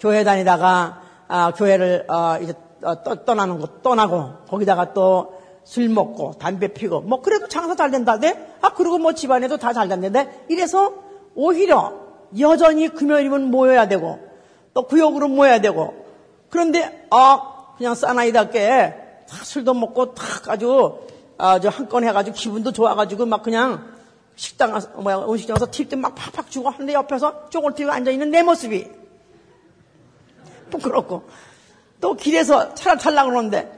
[0.00, 6.34] 교회 다니다가, 아, 교회를, 어, 이제, 어, 떠, 떠나는 거, 떠나고, 거기다가 또 술 먹고,
[6.38, 8.38] 담배 피고, 뭐, 그래도 장사 잘 된다대?
[8.60, 10.28] 아, 그리고 뭐 집안에도 다잘 된다대?
[10.48, 10.92] 이래서
[11.34, 11.94] 오히려
[12.38, 14.18] 여전히 금요일이면 모여야 되고,
[14.74, 16.03] 또 구역으로 모여야 되고,
[16.54, 17.40] 그런데, 아,
[17.76, 18.94] 그냥 사나이답게
[19.28, 21.00] 다 술도 먹고 탁 아주,
[21.36, 23.92] 아주 한 건 해가지고 기분도 좋아가지고 막 그냥
[24.36, 28.30] 식당 가서, 뭐야, 음식점 가서 팁도 막 팍팍 주고 하는데 옆에서 쪼글 튀고 앉아 있는
[28.30, 28.88] 내 모습이
[30.70, 31.24] 부끄럽고,
[32.00, 33.72] 또 길에서 차를 타려고 그러는데,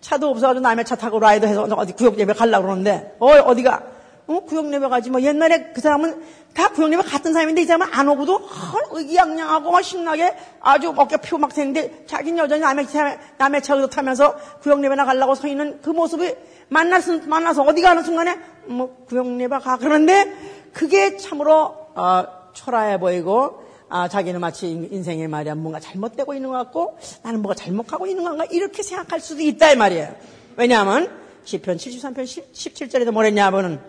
[0.00, 3.84] 차도 없어가지고 남의 차 타고 라이더 해서 어디 구역 예배 가려고 그러는데, 어, 어디가?
[4.26, 5.10] 어, 구역 예배 가지.
[5.10, 6.22] 뭐 옛날에 그 사람은
[6.54, 11.16] 다 구역 예배 갔던 사람인데 이 사람은 안 오고도 헐, 의기양양하고 막 신나게 아주 어깨
[11.18, 15.80] 피고 막 되는데 자기는 여전히 남의 차, 남의 차를 타면서 구역 예배나 가려고 서 있는
[15.80, 16.34] 그 모습이
[16.68, 19.76] 만나서, 만나서 어디 가는 순간에 뭐 구역 예배 가.
[19.76, 20.32] 그러는데
[20.72, 26.98] 그게 참으로, 어, 초라해 보이고 아, 자기는 마치 인생에 말이야 뭔가 잘못되고 있는 것 같고
[27.22, 30.14] 나는 뭐가 잘못하고 있는 건가 이렇게 생각할 수도 있다 이 말이에요.
[30.56, 31.08] 왜냐하면
[31.44, 33.80] 시편 73편 17절에도 뭐랬냐면은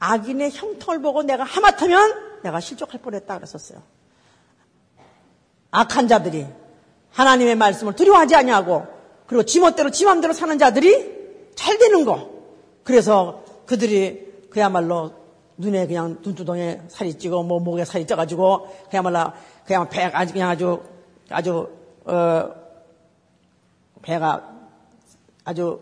[0.00, 3.82] 악인의 형통을 보고 내가 하마터면 내가 실족할 뻔했다 그랬었어요.
[5.70, 6.46] 악한 자들이
[7.12, 8.86] 하나님의 말씀을 두려워하지 아니하고
[9.26, 12.30] 그리고 지멋대로 지맘대로 사는 자들이 잘 되는 거.
[12.82, 15.12] 그래서 그들이 그야말로
[15.58, 19.32] 눈에 그냥 눈두덩이에 살이 찌고 뭐 목에 살이 쪄가지고 그야말로
[19.66, 20.82] 그냥 배가 아주 그냥 아주
[21.28, 21.68] 아주
[22.06, 22.50] 어
[24.02, 24.50] 배가
[25.44, 25.80] 아주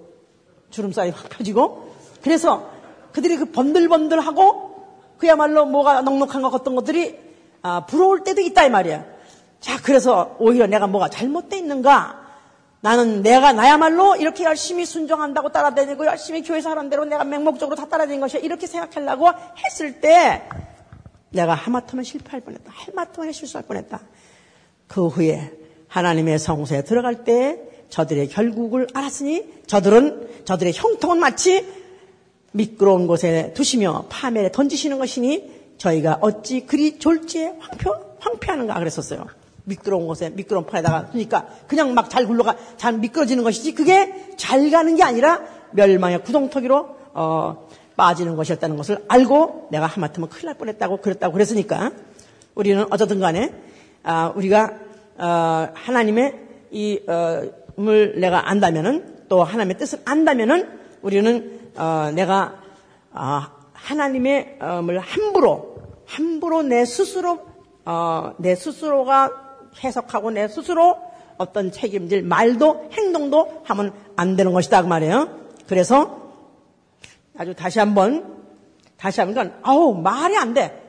[0.71, 2.78] 주름살이 확 펴지고 그래서
[3.19, 7.19] 그들이 그 번들번들하고 그야말로 뭐가 넉넉한 것 같던 것들이
[7.63, 9.05] 아, 부러울 때도 있다 이 말이야.
[9.59, 12.29] 자 그래서 오히려 내가 뭐가 잘못돼 있는가
[12.81, 18.21] 나는 내가 나야말로 이렇게 열심히 순종한다고 따라다니고 열심히 교회에서 하는 대로 내가 맹목적으로 다 따라다니는
[18.21, 18.41] 것이야.
[18.41, 19.27] 이렇게 생각하려고
[19.67, 20.49] 했을 때
[21.31, 22.71] 내가 하마터면 실패할 뻔했다.
[22.73, 24.01] 하마터면 실수할 뻔했다.
[24.87, 25.53] 그 후에
[25.89, 31.78] 하나님의 성소에 들어갈 때 저들의 결국을 알았으니 저들은 저들의 형통은 마치
[32.53, 39.27] 미끄러운 곳에 두시며 파멸에 던지시는 것이니 저희가 어찌 그리 졸지에 황폐, 황폐하는가 그랬었어요.
[39.65, 44.97] 미끄러운 곳에 미끄러운 판에다가 그러니까 그냥 막 잘 굴러가 잘 미끄러지는 것이지 그게 잘 가는
[44.97, 51.33] 게 아니라 멸망의 구덩터기로 어, 빠지는 것이었다는 것을 알고 내가 하마터면 큰일 날 뻔했다고 그랬다고
[51.35, 51.93] 그랬으니까
[52.55, 53.53] 우리는 어쨌든 간에
[54.03, 54.73] 아, 우리가
[55.19, 56.35] 어, 하나님의
[56.71, 57.43] 이을 어,
[58.17, 60.69] 내가 안다면은 또 하나님의 뜻을 안다면은
[61.03, 62.57] 우리는 어, 내가
[63.13, 67.41] 아, 하나님의 을 함부로 함부로 내 스스로
[67.85, 69.31] 어, 내 스스로가
[69.83, 70.99] 해석하고 내 스스로
[71.37, 75.29] 어떤 책임질 말도 행동도 하면 안 되는 것이다 그 말이에요.
[75.69, 76.33] 그래서
[77.37, 78.39] 아주 다시 한번
[78.97, 80.85] 다시 한번 아우 말이 안 돼.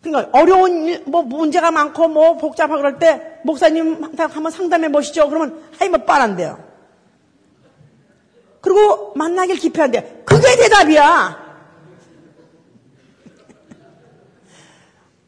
[0.00, 5.28] 그러니까 어려운 일, 뭐 문제가 많고 뭐 복잡하고 그럴 때 목사님 한번 상담해 보시죠.
[5.28, 6.71] 그러면 아이 뭐 빨안돼요.
[8.62, 10.22] 그리고 만나길 기피한대.
[10.24, 11.42] 그게 대답이야.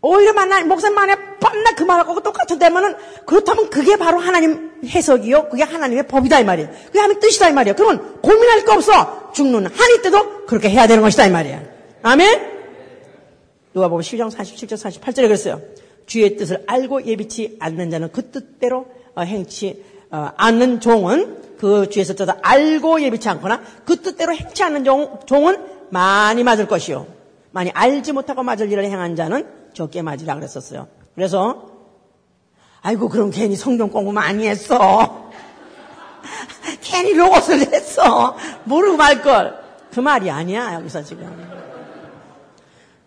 [0.00, 2.94] 오히려 만나, 목사님 만에 뻔나 그 말하고 똑같은 데면은
[3.26, 5.48] 그렇다면 그게 바로 하나님 해석이요.
[5.48, 6.70] 그게 하나님의 법이다 이 말이에요.
[6.86, 7.74] 그게 하나님 뜻이다 이 말이에요.
[7.74, 9.32] 그러면 고민할 거 없어.
[9.32, 11.62] 죽는 한이 때도 그렇게 해야 되는 것이다 이 말이에요.
[12.02, 12.54] 아멘?
[13.72, 15.60] 누가 보면 12장 47절 48절에 그랬어요.
[16.06, 22.04] 주의 뜻을 알고 예비치 않는 자는 그 뜻대로 어, 행치 어, 않는 종은 그 주의
[22.04, 27.06] 뜻을 알고 예비치 않거나 그 뜻대로 행치 않는 종, 종은 많이 맞을 것이요.
[27.52, 30.88] 많이 알지 못하고 맞을 일을 행한 자는 적게 맞으라 그랬었어요.
[31.14, 31.70] 그래서
[32.82, 35.30] 아이고 그럼 괜히 성경 공부 많이 했어.
[36.84, 38.36] 괜히 로봇을 했어.
[38.64, 39.58] 모르고 말걸.
[39.90, 41.34] 그 말이 아니야 여기서 지금.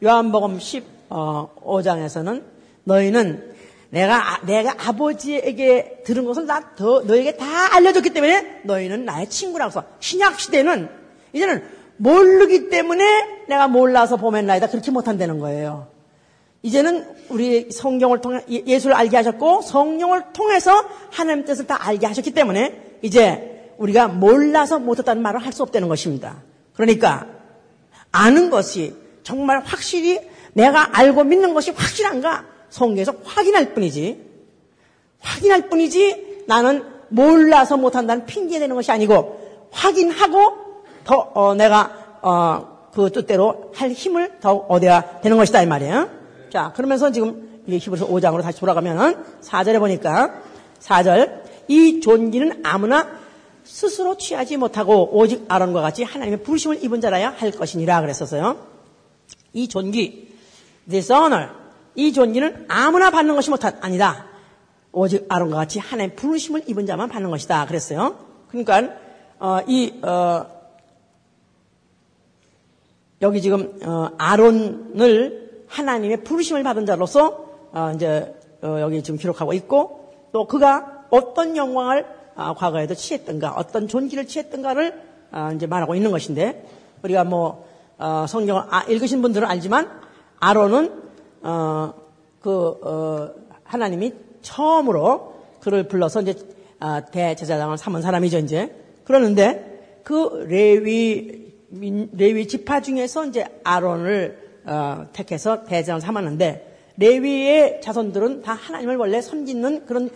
[0.03, 2.43] 요한복음 15장에서는
[2.85, 3.55] 너희는
[3.89, 9.83] 내가 내가 아버지에게 들은 것을 나 더 너에게 다 알려줬기 때문에 너희는 나의 친구라고 해서
[9.99, 10.89] 신약 시대는
[11.33, 11.63] 이제는
[11.97, 15.87] 모르기 때문에 내가 몰라서 보면 나이다 그렇게 못한다는 거예요.
[16.63, 22.31] 이제는 우리 성경을 통해 예, 예수를 알게 하셨고 성령을 통해서 하나님 뜻을 다 알게 하셨기
[22.31, 26.43] 때문에 이제 우리가 몰라서 못했다는 말을 할 수 없다는 것입니다.
[26.73, 27.25] 그러니까
[28.11, 30.19] 아는 것이 정말 확실히
[30.53, 34.25] 내가 알고 믿는 것이 확실한가 성경에서 확인할 뿐이지
[35.19, 40.53] 확인할 뿐이지 나는 몰라서 못한다는 핑계 대는 것이 아니고 확인하고
[41.03, 46.09] 더 어, 내가 어, 그 뜻대로 할 힘을 더 얻어야 되는 것이다 이 말이에요.
[46.51, 50.41] 자, 그러면서 지금 히브리서 5장으로 다시 돌아가면 4절에 보니까
[50.79, 53.07] 4절 이 존귀는 아무나
[53.63, 58.57] 스스로 취하지 못하고 오직 아론과 같이 하나님의 부르심을 입은 자라야 할 것이니라 그랬었어요.
[59.53, 60.33] 이 존귀,
[60.89, 61.49] this honor,
[61.97, 64.27] 이 존귀는 아무나 받는 것이 못한 아니다.
[64.91, 67.65] 오직 아론과 같이 하나님의 부르심을 입은 자만 받는 것이다.
[67.65, 68.15] 그랬어요.
[68.49, 68.93] 그러니까
[69.39, 70.45] 어, 이 어,
[73.23, 78.31] 여기 지금 어, 아론을 하나님의 부르심을 받은 자로서 어, 이제
[78.61, 82.05] 어, 여기 지금 기록하고 있고 또 그가 어떤 영광을
[82.35, 86.63] 아, 과거에도 취했던가 어떤 존귀를 취했던가를 아, 이제 말하고 있는 것인데
[87.01, 89.89] 우리가 뭐 어, 성경을 아, 읽으신 분들은 알지만
[90.39, 91.06] 아론은
[91.47, 91.93] 어,
[92.41, 92.51] 그
[92.83, 93.29] 어,
[93.63, 96.35] 하나님이 처음으로 그를 불러서 이제
[96.79, 105.63] 아, 대제사장을 삼은 사람이죠 이제 그러는데 그 레위 레위 지파 중에서 이제 아론을 어, 택해서
[105.63, 110.09] 대제사장을 삼았는데 레위의 자손들은 다 하나님을 원래 섬기는 그런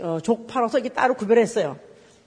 [0.00, 1.76] 어, 족파로서 이게 따로 구별했어요.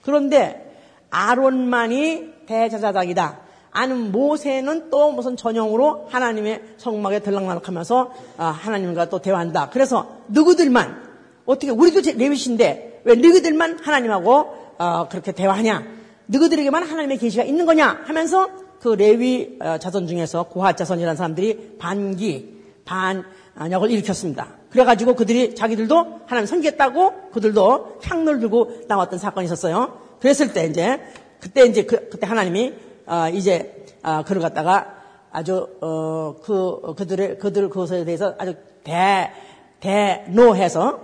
[0.01, 0.77] 그런데
[1.09, 3.44] 아론만이 대제사장이다.
[3.75, 9.69] 아는 모세는 또 무슨 전형으로 하나님의 성막에 들락날락하면서 아, 하나님과 또 대화한다.
[9.69, 11.03] 그래서 누구들만
[11.45, 15.83] 어떻게 우리도 레위신데 왜 너희들만 하나님하고 어, 그렇게 대화하냐?
[16.27, 18.03] 너희들에게만 하나님의 계시가 있는 거냐?
[18.05, 24.47] 하면서 그 레위 어, 자손 중에서 고핫 자손이라는 사람들이 반기 반역을 일으켰습니다.
[24.69, 29.99] 그래가지고 그들이 자기들도 하나님 섬기겠다고 그들도 향로를 들고 나왔던 사건이 있었어요.
[30.21, 31.01] 그랬을 때 이제
[31.41, 32.73] 그때 이제 그, 때 하나님이
[33.05, 34.95] 어, 이제 어, 그를 갖다가
[35.31, 39.31] 아주 어, 그 그들의 그들 그것에 대해서 아주 대
[39.79, 41.01] 대노해서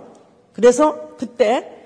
[0.52, 1.84] 그래서 그때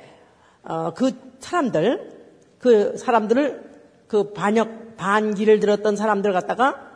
[0.63, 2.17] 어, 그 사람들
[2.59, 3.67] 그 사람들을
[4.09, 6.87] 그 반역 반기를 들었던 사람들 갖다가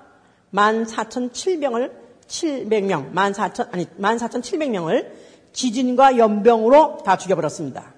[0.54, 1.92] 14,700명을
[2.26, 5.10] 700명, 14,000 아니 14,700명을
[5.52, 7.92] 지진과 연병으로 다 죽여버렸습니다.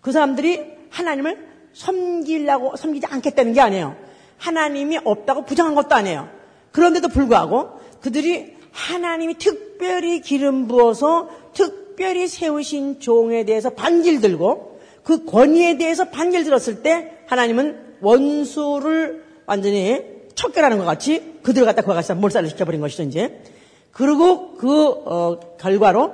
[0.00, 4.07] 그 사람들이 하나님을 섬기려고 섬기지 않겠다는 게 아니에요.
[4.38, 6.28] 하나님이 없다고 부정한 것도 아니에요.
[6.72, 15.78] 그런데도 불구하고 그들이 하나님이 특별히 기름 부어서 특별히 세우신 종에 대해서 반길 들고 그 권위에
[15.78, 22.48] 대해서 반길 들었을 때 하나님은 원수를 완전히 척결하는 것 같이 그들을 갖다 그와 같이 몰살을
[22.50, 23.42] 시켜버린 것이죠, 이제.
[23.90, 26.12] 그리고 그, 어, 결과로,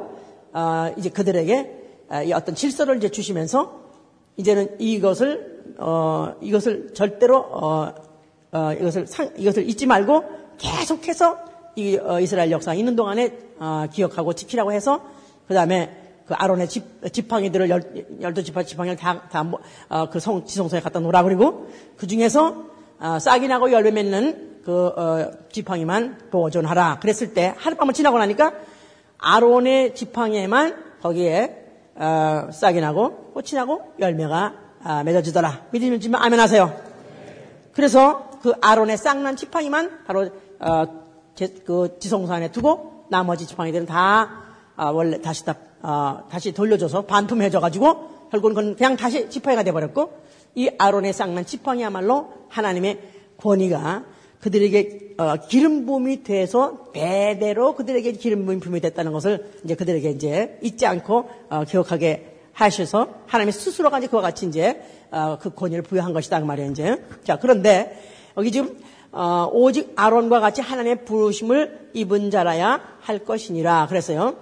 [0.52, 3.80] 어, 이제 그들에게 어, 어떤 질서를 이제 주시면서
[4.36, 7.92] 이제는 이것을, 어, 이것을 절대로,
[8.54, 10.24] 어, 어, 이것을 상, 이것을 잊지 말고
[10.58, 11.38] 계속해서
[11.74, 15.02] 이 어, 이스라엘 역사 있는 동안에 어, 기억하고 지키라고 해서
[15.48, 15.90] 그 다음에
[16.26, 17.82] 그 아론의 집, 지팡이들을 열,
[18.20, 22.64] 열두 지팡이, 지팡이를 다, 다, 뭐, 어, 그 성, 지성소에 갖다 놓으라 그리고 그 중에서
[23.00, 27.00] 어, 싹이 나고 열매 맺는 그 어, 지팡이만 보존하라.
[27.00, 28.54] 그랬을 때 하룻밤을 지나고 나니까
[29.18, 31.64] 아론의 지팡이에만 거기에
[31.96, 35.66] 어, 싹이 나고 꽃이 나고 열매가 어, 맺어지더라.
[35.72, 36.93] 믿으면 아멘 하세요.
[37.74, 40.86] 그래서 그 아론의 싹난 지팡이만 바로 어,
[41.34, 44.44] 제, 그 지성소 안에 두고 나머지 지팡이들은 다
[44.76, 50.12] 어, 원래 다시 다 어, 다시 돌려줘서 반품해줘가지고 결국은 그냥 다시 지팡이가 돼버렸고
[50.54, 53.00] 이 아론의 쌍난 지팡이야말로 하나님의
[53.38, 54.04] 권위가
[54.40, 60.86] 그들에게 어, 기름 부음이 돼서 대대로 그들에게 기름 부음이 됐다는 것을 이제 그들에게 이제 잊지
[60.86, 66.40] 않고 어, 기억하게 하셔서 하나님이 스스로가 이제 그와 같이 이제 어, 그 권위를 부여한 것이다
[66.40, 68.00] 그 말이에요 이제 자 그런데
[68.36, 68.78] 여기 지금
[69.12, 74.36] 어, 오직 아론과 같이 하나님의 부르심을 입은 자라야 할 것이니라 그랬어요.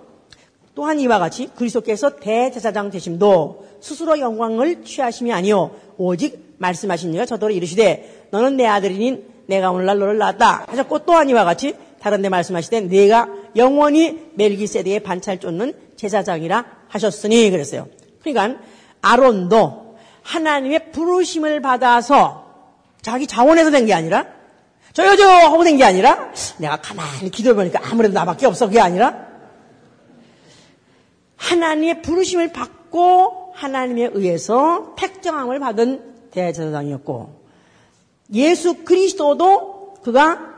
[0.74, 8.28] 또한 이와 같이 그리스도께서 대제사장 되심도 스스로 영광을 취하심이 아니요 오직 말씀하신 이가 저더러 이르시되
[8.30, 13.28] 너는 내 아들이니 내가 오늘날 너를 낳았다 하셨고 또한 이와 같이 다른 데 말씀하시되 내가
[13.54, 17.88] 영원히 멜기세덱의 반찰 쫓는 제사장이라 하셨으니 그랬어요.
[18.22, 18.60] 그러니까
[19.00, 22.46] 아론도 하나님의 부르심을 받아서
[23.02, 24.26] 자기 자원에서 된 게 아니라
[24.92, 28.66] 저요 저 하고 된 게 아니라 내가 가만히 기도해보니까 아무래도 나밖에 없어.
[28.66, 29.26] 그게 아니라
[31.36, 37.42] 하나님의 부르심을 받고 하나님에 의해서 택정함을 받은 대제사장이었고
[38.34, 40.52] 예수 그리스도도 그가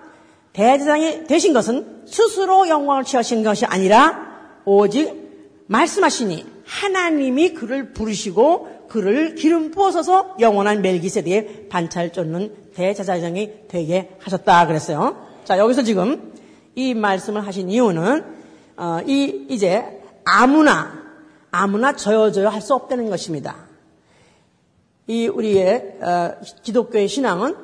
[0.52, 9.70] 대제사장이 되신 것은 스스로 영광을 취하신 것이 아니라 오직 말씀하시니 하나님이 그를 부르시고 그를 기름
[9.70, 15.26] 부어서서 영원한 멜기세덱의 반차를 쫓는 대제사장이 되게 하셨다 그랬어요.
[15.44, 16.32] 자 여기서 지금
[16.74, 18.24] 이 말씀을 하신 이유는
[18.76, 19.84] 어, 이 이제
[20.24, 21.02] 아무나
[21.50, 23.66] 아무나 저여저여 할 수 없다는 것입니다.
[25.06, 27.56] 이 우리의 어, 기독교의 신앙은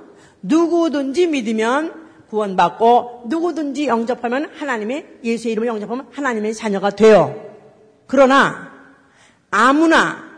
[0.43, 7.35] 누구든지 믿으면 구원받고 누구든지 영접하면 하나님의 예수의 이름을 영접하면 하나님의 자녀가 돼요.
[8.07, 8.70] 그러나
[9.51, 10.31] 아무나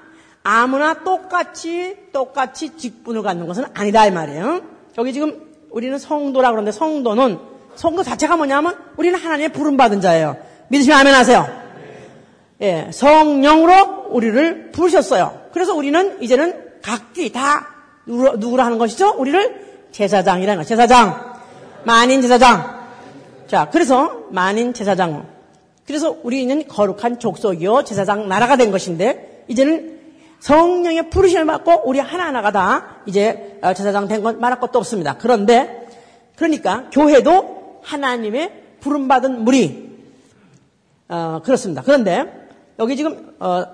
[0.42, 4.62] 아무나 똑같이 똑같이 직분을 갖는 것은 아니다 이 말이에요.
[4.98, 7.38] 여기 지금 우리는 성도라 그러는데 성도는
[7.76, 10.36] 성도 자체가 뭐냐면 우리는 하나님의 부름 받은 자예요.
[10.68, 11.46] 믿으시면 아멘 하세요.
[12.60, 15.42] 예, 성령으로 우리를 부르셨어요.
[15.52, 17.68] 그래서 우리는 이제는 각기 다
[18.06, 19.14] 누구, 누구라 하는 것이죠?
[19.16, 20.66] 우리를 제사장이라는 거.
[20.66, 21.40] 제사장.
[21.84, 22.82] 만인 제사장.
[23.46, 25.26] 자, 그래서 만인 제사장.
[25.86, 27.84] 그래서 우리는 거룩한 족속이요.
[27.84, 30.00] 제사장 나라가 된 것인데, 이제는
[30.40, 35.16] 성령의 부르심을 받고 우리 하나하나가 다 이제 어, 제사장 된 건 말할 것도 없습니다.
[35.18, 35.86] 그런데,
[36.36, 39.90] 그러니까 교회도 하나님의 부름받은 무리,
[41.08, 41.82] 어, 그렇습니다.
[41.82, 43.64] 그런데 여기 지금 어,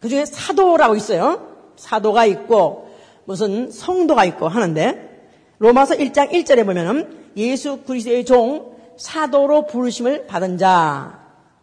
[0.00, 1.48] 그 중에 사도라고 있어요.
[1.76, 2.90] 사도가 있고
[3.24, 5.10] 무슨 성도가 있고 하는데
[5.58, 11.21] 로마서 1장 1절에 보면은 예수 그리스도의 종 사도로 부르심을 받은 자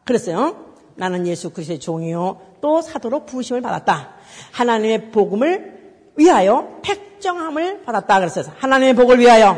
[0.09, 0.65] 그랬어요.
[0.95, 4.15] 나는 예수 그리스도의 종이요 또 사도로 부르심을 받았다.
[4.51, 5.79] 하나님의 복음을
[6.15, 8.45] 위하여 택정함을 받았다 그랬어요.
[8.57, 9.55] 하나님의 복을 위하여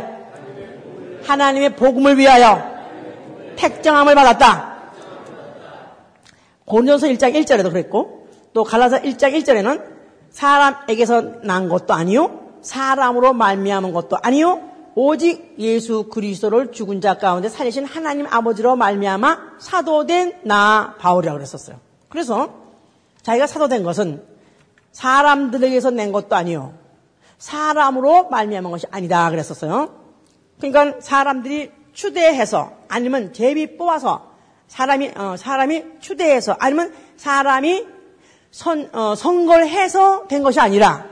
[1.24, 2.62] 하나님의 복음을 위하여
[3.56, 4.72] 택정함을 받았다.
[6.66, 9.84] 고린도서 1장 1절에도 그랬고 또 갈라서 1장 1절에는
[10.32, 17.86] 사람에게서 난 것도 아니요 사람으로 말미암은 것도 아니요 오직 예수 그리스도를 죽은 자 가운데 살리신
[17.86, 21.80] 하나님 아버지로 말미암아 사도된 나 바울이라고 그랬었어요.
[22.10, 22.54] 그래서
[23.22, 24.24] 자기가 사도된 것은
[24.92, 26.74] 사람들에게서 낸 것도 아니요
[27.38, 29.96] 사람으로 말미암은 것이 아니다 그랬었어요.
[30.60, 34.32] 그러니까 사람들이 추대해서 아니면 제비 뽑아서
[34.68, 37.88] 사람이 어, 사람이 추대해서 아니면 사람이
[38.52, 41.06] 선, 어, 선거를 해서 된 것이 아니라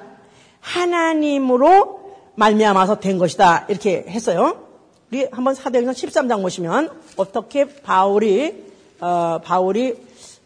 [0.59, 1.98] 하나님으로
[2.35, 4.65] 말미암아서 된 것이다 이렇게 했어요.
[5.11, 8.63] 우리 한번 사도행전 13장 보시면 어떻게 바울이
[8.99, 9.95] 어, 바울이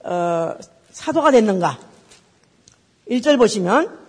[0.03, 0.55] 어,
[0.91, 1.77] 사도가 됐는가
[3.09, 4.03] 1절 보시면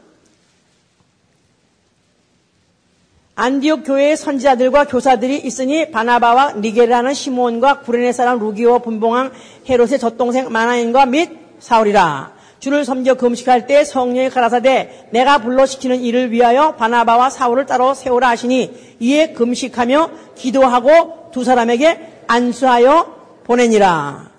[3.37, 9.33] 안디옥 교회의 선지자들과 교사들이 있으니 바나바와 니게라는 시몬과 구레네 사람 루기오 분봉왕
[9.69, 12.33] 헤롯의 젖동생 마나인과 및 사울이라.
[12.65, 18.97] 주를 섬겨 금식할 때 성령이 가라사대 내가 불러시키는 일을 위하여 바나바와 사울을 따로 세우라 하시니
[19.01, 24.31] 이에 금식하며 기도하고 두 사람에게 안수하여 보내니라.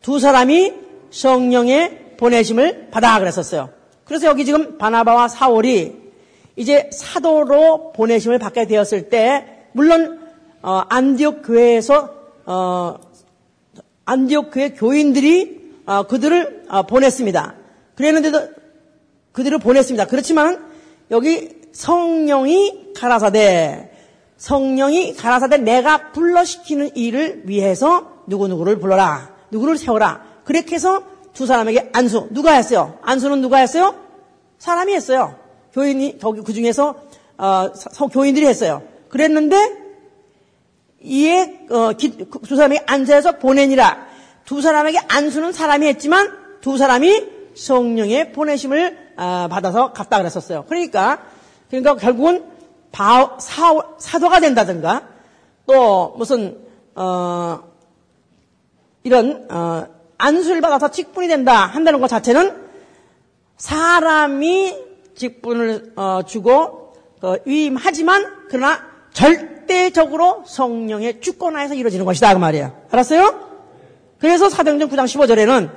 [0.00, 0.72] 두 사람이
[1.12, 3.70] 성령의 보내심을 받아 그랬었어요.
[4.06, 5.94] 그래서 여기 지금 바나바와 사울이
[6.56, 10.18] 이제 사도로 보내심을 받게 되었을 때 물론
[10.62, 12.12] 어, 안디옥 교회에서
[12.44, 12.96] 어,
[14.04, 15.61] 안디옥 교회 교인들이 어,
[16.08, 17.54] 그들을 어, 보냈습니다.
[17.94, 18.48] 그랬는데도
[19.32, 20.06] 그들을 보냈습니다.
[20.06, 20.64] 그렇지만
[21.10, 23.90] 여기 성령이 가라사대
[24.36, 29.34] 성령이 가라사대 내가 불러시키는 일을 위해서 누구누구를 불러라.
[29.50, 30.24] 누구를 세워라.
[30.44, 32.28] 그렇게 해서 두 사람에게 안수.
[32.30, 32.98] 누가 했어요?
[33.02, 33.94] 안수는 누가 했어요?
[34.58, 35.36] 사람이 했어요.
[35.72, 36.96] 교인이 그 중에서
[37.38, 37.72] 어,
[38.12, 38.82] 교인들이 했어요.
[39.08, 39.56] 그랬는데
[41.02, 44.11] 이에 어, 기, 그두 사람이 안수해서 보내니라.
[44.44, 50.64] 두 사람에게 안수는 사람이 했지만 두 사람이 성령의 보내심을 어, 받아서 갔다 그랬었어요.
[50.68, 51.22] 그러니까
[51.68, 52.44] 그러니까 결국은
[52.90, 55.08] 바, 사, 사도가 된다든가
[55.66, 56.58] 또 무슨
[56.94, 57.60] 어,
[59.02, 59.86] 이런 어,
[60.18, 62.62] 안수를 받아서 직분이 된다 한다는 것 자체는
[63.56, 64.76] 사람이
[65.14, 68.80] 직분을 어, 주고 어, 위임하지만 그러나
[69.12, 72.82] 절대적으로 성령의 주권하에서 이루어지는 것이다 그 말이에요.
[72.90, 73.51] 알았어요?
[74.22, 75.68] 그래서 사도행전 9장 15절에는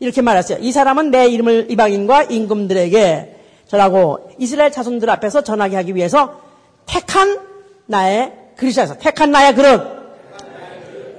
[0.00, 0.58] 이렇게 말했어요.
[0.60, 3.36] 이 사람은 내 이름을 이방인과 임금들에게
[3.68, 6.40] 전하고 이스라엘 자손들 앞에서 전하게 하기 위해서
[6.86, 7.38] 택한
[7.86, 9.80] 나의 그리스도에서 택한 나의 그릇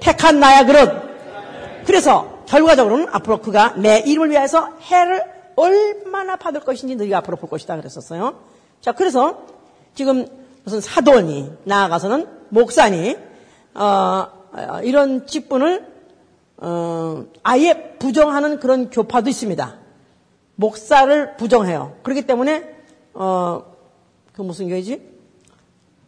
[0.00, 0.90] 택한 나의 그릇
[1.86, 5.24] 그래서 결과적으로는 앞으로 그가 내 이름을 위해서 해를
[5.56, 8.38] 얼마나 받을 것인지 너희가 앞으로 볼 것이다 그랬었어요.
[8.82, 9.44] 자, 그래서
[9.94, 10.26] 지금
[10.64, 13.16] 무슨 사도니 나아가서는 목사니
[13.72, 15.95] 어, 어, 이런 직분을
[16.58, 19.76] 어, 아예 부정하는 그런 교파도 있습니다.
[20.54, 21.96] 목사를 부정해요.
[22.02, 22.76] 그렇기 때문에
[23.14, 23.62] 어,
[24.32, 25.02] 그 무슨 교회지?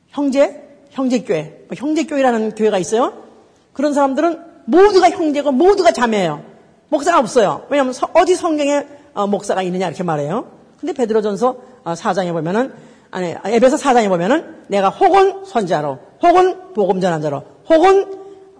[0.08, 0.68] 형제?
[0.90, 1.66] 형제교회.
[1.68, 3.24] 뭐 형제교회라는 교회가 있어요.
[3.72, 6.42] 그런 사람들은 모두가 형제고 모두가 자매예요.
[6.88, 7.66] 목사가 없어요.
[7.68, 10.46] 왜냐하면 어디 성경에 어, 목사가 있느냐 이렇게 말해요.
[10.80, 12.72] 근데 베드로전서 4장에 어, 보면은
[13.10, 18.18] 아니 에베소 4장에 보면은 내가 혹은 선지자로 혹은 복음 전환자로 혹은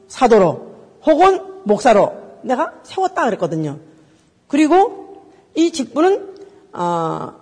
[0.09, 0.69] 사도로
[1.07, 2.13] 혹은 목사로
[2.43, 3.79] 내가 세웠다 그랬거든요.
[4.49, 5.23] 그리고
[5.55, 6.35] 이 직분은
[6.73, 7.35] 어,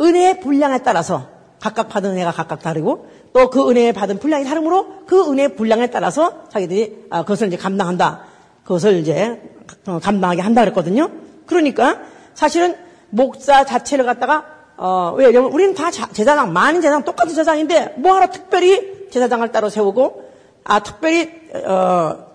[0.00, 1.28] 은혜의 분량에 따라서
[1.60, 6.48] 각각 받은 은혜가 각각 다르고 또 그 은혜에 받은 분량이 다르므로 그 은혜의 분량에 따라서
[6.48, 8.24] 자기들이 어, 그것을 이제 감당한다.
[8.62, 9.42] 그것을 이제
[9.84, 11.10] 감당하게 한다 그랬거든요.
[11.46, 12.00] 그러니까
[12.34, 12.76] 사실은
[13.10, 15.26] 목사 자체를 갖다가 어, 왜?
[15.26, 20.30] 여러분, 우리는 다 자, 제사장, 많은 제사장, 똑같은 제사장인데, 뭐하러 특별히 제사장을 따로 세우고,
[20.64, 21.30] 아, 특별히,
[21.66, 22.25] 어,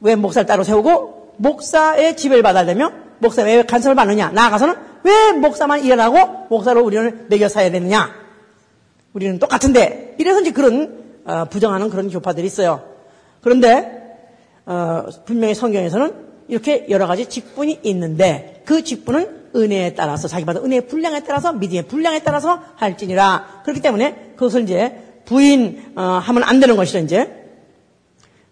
[0.00, 4.30] 왜 목사를 따로 세우고, 목사의 지배를 받아야되면 목사 왜 간섭을 받느냐?
[4.30, 8.14] 나아가서는 왜 목사만 일어나고, 목사로 우리는 매겨 사야 되느냐?
[9.12, 12.84] 우리는 똑같은데, 이래서 이제 그런, 어, 부정하는 그런 교파들이 있어요.
[13.40, 14.18] 그런데,
[14.66, 20.86] 어, 분명히 성경에서는 이렇게 여러 가지 직분이 있는데, 그 직분은 은혜에 따라서 자기 받은 은혜의
[20.86, 26.98] 분량에 따라서 믿음의 분량에 따라서 할지니라 그렇기 때문에 그것을 이제 부인하면 어, 안 되는 것이죠
[26.98, 27.48] 이제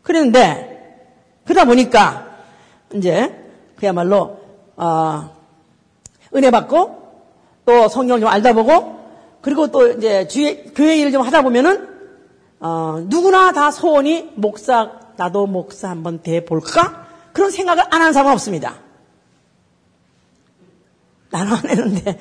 [0.03, 0.78] 그랬는데
[1.49, 2.26] 그러다 보니까
[2.92, 3.34] 이제
[3.76, 4.38] 그야말로
[4.76, 5.30] 어,
[6.36, 6.99] 은혜 받고
[7.64, 8.99] 또 성경을 좀 알다 보고
[9.40, 11.88] 그리고 또 이제 주의, 교회 일을 좀 하다 보면은
[12.61, 18.34] 어, 누구나 다 소원이 목사 나도 목사 한번 돼 볼까 그런 생각을 안 하는 사람은
[18.34, 18.74] 없습니다.
[21.30, 22.18] 나는 안 했는데.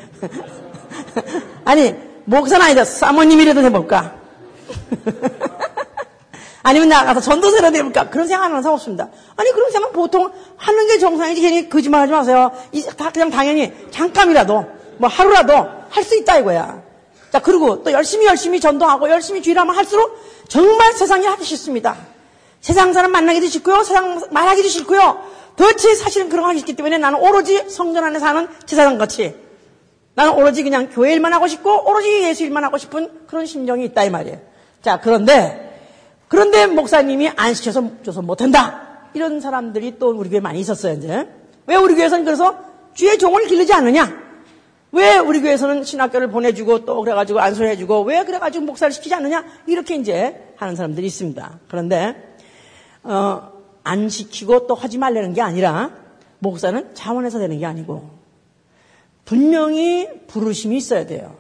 [1.66, 2.86] 아니, 목사는 아니다.
[2.86, 4.16] 사모님이라도 해볼까?
[6.68, 8.10] 아니면 나가서 전도사라도 해볼까?
[8.10, 9.08] 그런 생각 하는 사람 없습니다.
[9.38, 11.40] 아니, 그런 생각 보통 하는 게 정상이지.
[11.40, 12.52] 괜히 거짓말 하지 마세요.
[12.98, 14.66] 다 그냥 당연히 잠깐이라도,
[14.98, 15.54] 뭐 하루라도
[15.90, 16.82] 할 수 있다 이거야.
[17.32, 21.96] 자, 그리고 또 열심히 열심히 전도하고 열심히 주일하면 할수록 정말 세상이 하기 싫습니다.
[22.60, 23.84] 세상 사람 만나기도 싫고요.
[23.84, 25.24] 세상 말하기도 싫고요.
[25.56, 29.34] 도대체 사실은 그런 거 하기 싫기 때문에 나는 오로지 성전 안에 사는 제사장 같이
[30.16, 34.04] 나는 오로지 그냥 교회 일만 하고 싶고 오로지 예수 일만 하고 싶은 그런 심정이 있다
[34.04, 34.38] 이 말이에요.
[34.82, 35.67] 자 그런데
[36.28, 41.28] 그런데 목사님이 안 시켜서 줘서 못한다 이런 사람들이 또 우리 교회 많이 있었어요 이제
[41.68, 42.58] 왜 우리 교회에서는 그래서
[42.94, 44.28] 주의 종을 기르지 않느냐?
[44.92, 49.46] 왜 우리 교회에서는 신학교를 보내주고 또 그래가지고 안수해주고 왜 그래가지고 목사를 시키지 않느냐?
[49.68, 51.60] 이렇게 이제 하는 사람들이 있습니다.
[51.68, 52.36] 그런데
[53.04, 53.52] 어,
[53.84, 55.92] 안 시키고 또 하지 말라는 게 아니라
[56.40, 58.10] 목사는 자원해서 되는 게 아니고
[59.26, 61.36] 분명히 부르심이 있어야 돼요.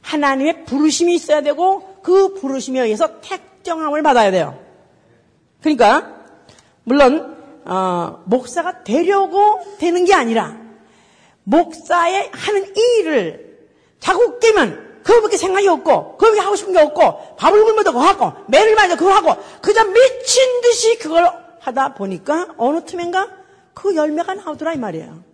[0.00, 4.56] 하나님의 부르심이 있어야 되고 그 부르심에 의해서 택정함을 받아야 돼요.
[5.60, 6.22] 그러니까
[6.84, 10.56] 물론 어, 목사가 되려고 되는 게 아니라
[11.42, 13.58] 목사의 하는 일을
[13.98, 18.76] 자꾸 깨면 그거밖에 생각이 없고 그거밖에 하고 싶은 게 없고 밥을 굶어도 그거 하고 매를
[18.76, 21.28] 맞아 그거 하고 그저 미친 듯이 그걸
[21.58, 23.28] 하다 보니까 어느 틈엔가
[23.74, 25.24] 그 열매가 나오더라 이 말이에요.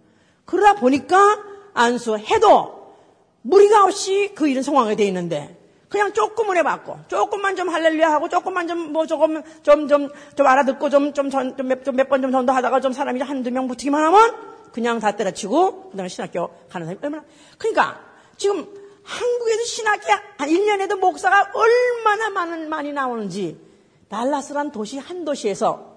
[0.47, 1.39] 그러다 보니까
[1.75, 2.95] 안수해도
[3.43, 5.62] 무리가 없이 그 일은 성황이 돼 있는데
[5.93, 10.91] 그냥 조금은 해봤고 조금만 좀 할렐루야 하고 조금만 좀 뭐 조금 좀 좀 좀 알아듣고
[10.91, 14.35] 좀좀몇번 좀 전도하다가 좀 사람이 한두 명 붙이기만 하면
[14.73, 17.25] 그냥 다 때려치고 그 다음에 신학교 가는 사람이 얼마나
[17.59, 18.01] 그러니까
[18.39, 18.67] 지금
[19.05, 23.61] 한국에서 신학교 한 1년에도 목사가 얼마나 많은 많이 나오는지
[24.09, 25.93] 달라스란 도시 한 도시에서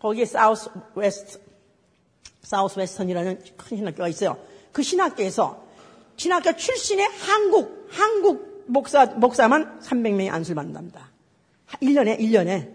[0.00, 1.38] 거기에 사우스 웨스트,
[2.42, 4.36] 사우스 웨스턴이라는 큰 신학교가 있어요.
[4.72, 5.62] 그 신학교에서
[6.16, 11.10] 신학교 출신의 한국, 한국 목사, 목사만 300명이 안수를 받는답니다.
[11.82, 12.72] 1년에, 1년에.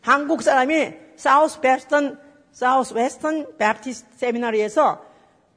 [0.00, 2.18] 한국 사람이 Southwestern,
[2.52, 5.02] Southwestern Baptist Seminary에서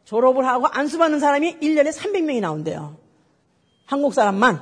[0.06, 2.98] 졸업을 하고 안수받는 사람이 1년에 300명이 나온대요.
[3.86, 4.62] 한국 사람만.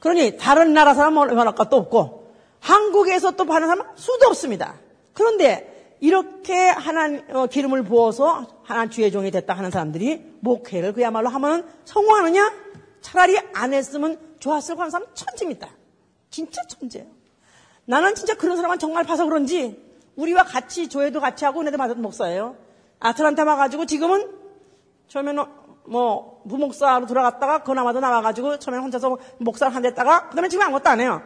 [0.00, 4.74] 그러니 다른 나라 사람은 얼마나 것도 없고 한국에서 또 받는 사람은 수도 없습니다.
[5.12, 11.66] 그런데 이렇게 하나님 어, 기름을 부어서 하나님 주의 종이 됐다 하는 사람들이 목회를 그야말로 하면
[11.84, 12.52] 성공하느냐?
[13.00, 15.68] 차라리 안 했으면 좋았을 거 하는 사람 천재입니다.
[16.30, 17.06] 진짜 천재예요.
[17.84, 19.82] 나는 진짜 그런 사람은 정말 봐서 그런지
[20.16, 22.56] 우리와 같이 조회도 같이 하고 은혜도 받은 목사예요.
[23.00, 24.30] 아틀란타 와가지고 지금은
[25.08, 25.44] 처음에는
[25.84, 31.22] 뭐 부목사로 들어갔다가 그나마도 나와가지고 처음에 혼자서 목사를 한 대다가 그다음에 지금 아무것도 안 해요.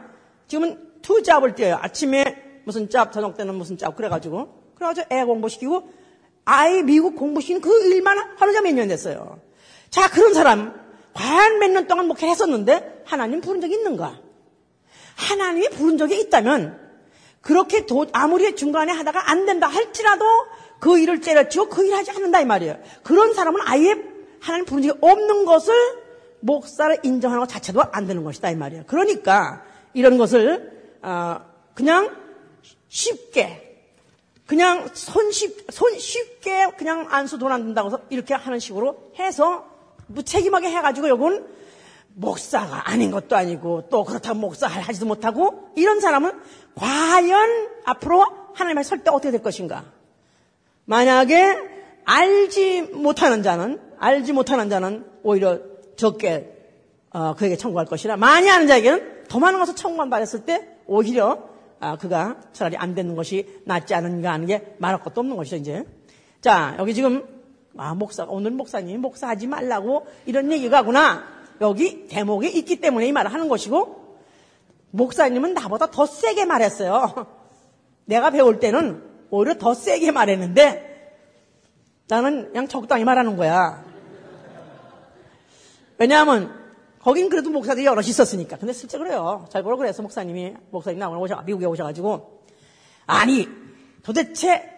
[0.49, 1.79] 지금은 two job을 뛰어요.
[1.81, 5.91] 아침에 무슨 job, 저녁 때는 무슨 job 그래가지고 그래가지고 애 공부시키고
[6.45, 9.41] 아이 미국 공부시키는 그 일만 하는 지 몇 년 됐어요.
[9.89, 14.19] 자, 그런 사람 과연 몇 년 동안 목회를 했었는데 하나님 부른 적이 있는가?
[15.17, 16.79] 하나님이 부른 적이 있다면
[17.41, 20.25] 그렇게 도, 아무리 중간에 하다가 안 된다 할지라도
[20.79, 22.79] 그 일을 때려치고 그 일을 하지 않는다 이 말이에요.
[23.03, 23.97] 그런 사람은 아예
[24.41, 25.75] 하나님 부른 적이 없는 것을
[26.41, 28.85] 목사를 인정하는 것 자체도 안 되는 것이다 이 말이에요.
[28.87, 31.41] 그러니까 이런 것을 어,
[31.75, 32.17] 그냥
[32.89, 33.67] 쉽게
[34.47, 39.70] 그냥 손쉽, 손 쉽게 그냥 안수 돈 안 든다고 해서 이렇게 하는 식으로 해서
[40.11, 41.47] 무책임하게 해가지고 요건
[42.15, 46.33] 목사가 아닌 것도 아니고 또 그렇다고 목사 하지도 못하고 이런 사람은
[46.75, 49.85] 과연 앞으로 하나님의 설 때 어떻게 될 것인가?
[50.85, 51.57] 만약에
[52.05, 55.61] 알지 못하는 자는 알지 못하는 자는 오히려
[55.97, 56.57] 적게
[57.13, 61.51] 어, 그에게 청구할 것이라 많이 아는 자에게는 더 많은 것을 청구만 받았을 때 오히려
[61.81, 65.85] 아, 그가 차라리 안 되는 것이 낫지 않은가 하는 게 말할 것도 없는 것이죠, 이제.
[66.43, 67.27] 자, 여기 지금,
[67.77, 71.25] 아, 목사, 오늘 목사님이 목사하지 말라고 이런 얘기가구나.
[71.61, 74.19] 여기 대목에 있기 때문에 이 말을 하는 것이고,
[74.91, 77.27] 목사님은 나보다 더 세게 말했어요.
[78.07, 80.89] 내가 배울 때는 오히려 더 세게 말했는데,
[82.09, 83.85] 나는 그냥 적당히 말하는 거야.
[85.99, 86.59] 왜냐하면,
[86.99, 88.59] 거긴 그래도 목사들이 여럿이 있었으니까.
[88.59, 89.47] 근데 실제 그래요.
[89.51, 92.45] 잘 보러 그래서 목사님이, 목사님 나오나 오셔, 미국에 오셔가지고,
[93.07, 93.49] 아니,
[94.03, 94.69] 도대체,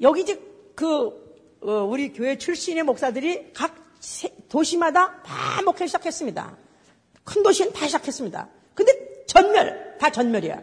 [0.00, 0.40] 여기 이제
[0.74, 1.29] 그, 어,
[1.60, 3.74] 우리 교회 출신의 목사들이 각
[4.48, 6.56] 도시마다 다 목회 시작했습니다.
[7.24, 8.48] 큰 도시는 다 시작했습니다.
[8.74, 10.60] 근데 전멸, 다 전멸이야.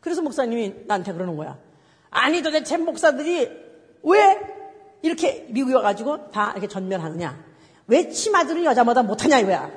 [0.00, 1.58] 그래서 목사님이 나한테 그러는 거야.
[2.10, 3.50] 아니 도대체 목사들이
[4.02, 4.40] 왜
[5.02, 7.44] 이렇게 미국에 와가지고 다 이렇게 전멸하느냐?
[7.86, 9.70] 왜 치마들은 여자마다 못하냐 이거야.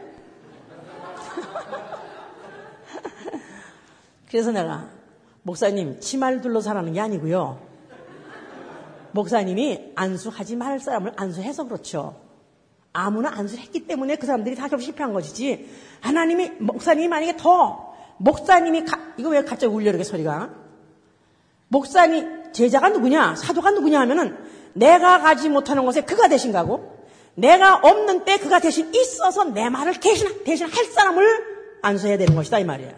[4.29, 4.89] 그래서 내가
[5.43, 7.68] 목사님 치마를 둘러서 하는 게 아니고요.
[9.11, 12.15] 목사님이 안수하지 말 사람을 안수해서 그렇죠.
[12.93, 15.69] 아무나 안수를 했기 때문에 그 사람들이 다 결국 실패한 것이지.
[16.01, 20.49] 하나님이, 목사님이 만약에 더, 목사님이, 가, 이거 왜 갑자기 울려, 이렇게 소리가?
[21.67, 23.35] 목사님, 제자가 누구냐?
[23.35, 24.37] 사도가 누구냐 하면은
[24.73, 26.97] 내가 가지 못하는 곳에 그가 대신 가고
[27.35, 32.59] 내가 없는 때 그가 대신 있어서 내 말을 대신, 대신 할 사람을 안수해야 되는 것이다,
[32.59, 32.91] 이 말이야.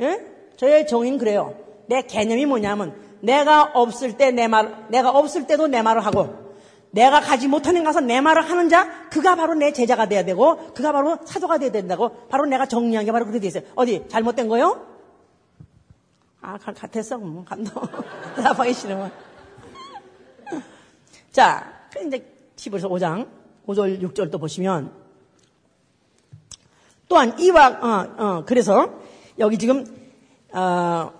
[0.00, 0.26] 예?
[0.56, 1.56] 저의 정의는 그래요.
[1.86, 2.94] 내 개념이 뭐냐면
[3.24, 6.44] 내가 없을 때 내 말, 내가 없을 때도 내 말을 하고
[6.90, 10.92] 내가 가지 못하는 가서 내 말을 하는 자, 그가 바로 내 제자가 돼야 되고, 그가
[10.92, 13.64] 바로 사도가 돼야 된다고, 바로 내가 정리한 게 바로 그렇게 돼 있어요.
[13.74, 14.86] 어디, 잘못된 거요?
[16.40, 17.18] 아, 같았어.
[17.18, 17.82] 뭐, 감동.
[18.36, 19.10] 대답하기 싫으면.
[21.32, 23.26] 자, 그 이제, 집에서 5장,
[23.66, 24.92] 5절, 6절 또 보시면,
[27.08, 29.00] 또한 이와, 어, 어, 그래서,
[29.40, 29.84] 여기 지금,
[30.52, 31.10] 어,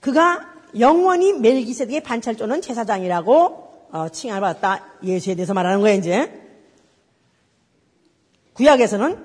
[0.00, 4.84] 그가 영원히 멜기세덱의 반찰조는 제사장이라고 어, 칭함을 받았다.
[5.02, 6.40] 예수에 대해서 말하는 거예요, 이제.
[8.54, 9.18] 구약에서는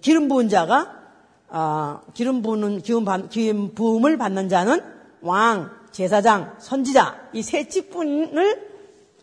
[0.00, 1.02] 기름 부은 자가
[1.48, 4.82] 어, 기름 부는 기름, 기름 부음을 받는 자는
[5.22, 8.74] 왕, 제사장, 선지자 이 세 직분을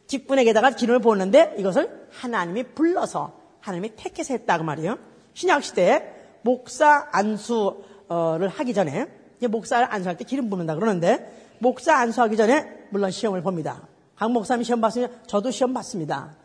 [0.07, 4.97] 직분에게다가 기름을 부었는데 이것을 하나님이 불러서 하나님이 택해서 했다고 말이에요.
[5.33, 6.03] 신약 시대에
[6.41, 9.07] 목사 안수를 하기 전에
[9.49, 13.87] 목사를 안수할 때 기름 부는다 그러는데 목사 안수하기 전에 물론 시험을 봅니다.
[14.15, 16.35] 강 목사님 시험 봤으면 저도 시험 봤습니다.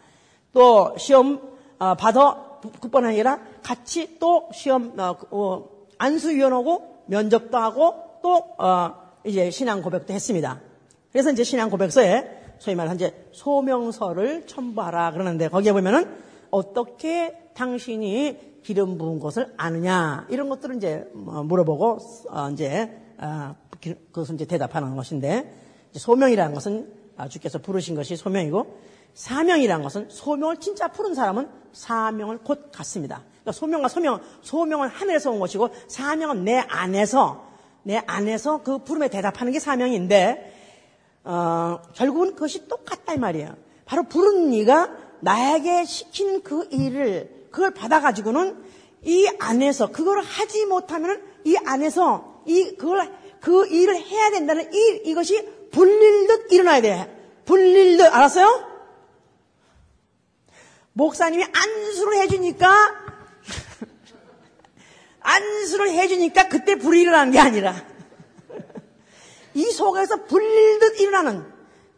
[0.53, 1.41] 또 시험
[1.79, 8.45] 어, 받아 그뿐 아니라 같이 또 시험 어, 어, 안수위원하고 면접도 하고 또
[9.25, 10.61] 이제 신앙 고백도 했습니다.
[11.13, 16.15] 그래서 이제 신앙 고백서에 소위 말하는 이제 소명서를 첨부하라 그러는데 거기에 보면은
[16.51, 21.99] 어떻게 당신이 기름 부은 것을 아느냐 이런 것들을 이제 물어보고
[22.53, 22.91] 이제
[23.95, 25.53] 그것을 이제 대답하는 것인데
[25.95, 26.93] 소명이라는 것은
[27.31, 28.79] 주께서 부르신 것이 소명이고
[29.15, 33.23] 사명이라는 것은 소명을 진짜 푸른 사람은 사명을 곧 갖습니다.
[33.31, 37.47] 그러니까 소명과 소명, 소명은 하늘에서 온 것이고 사명은 내 안에서
[37.83, 40.53] 내 안에서 그 부름에 대답하는 게 사명인데
[41.25, 43.57] 어, 결국은 그것이 똑같다 이 말이에요.
[43.85, 48.65] 바로 부른 이가 나에게 시킨 그 일을 그걸 받아가지고는
[49.05, 53.13] 이 안에서 그걸 하지 못하면 이 안에서 이 그걸
[53.47, 55.41] 그 일을 해야 된다는 일, 이것이
[55.71, 57.43] 불릴듯 일어나야 돼.
[57.45, 58.67] 불릴듯, 알았어요?
[60.95, 62.69] 목사님이 안수를 해주니까,
[65.21, 67.77] 안수를 해주니까 그때 불이 일어나는 게 아니라,
[69.55, 71.47] 이 속에서 불릴듯 일어나는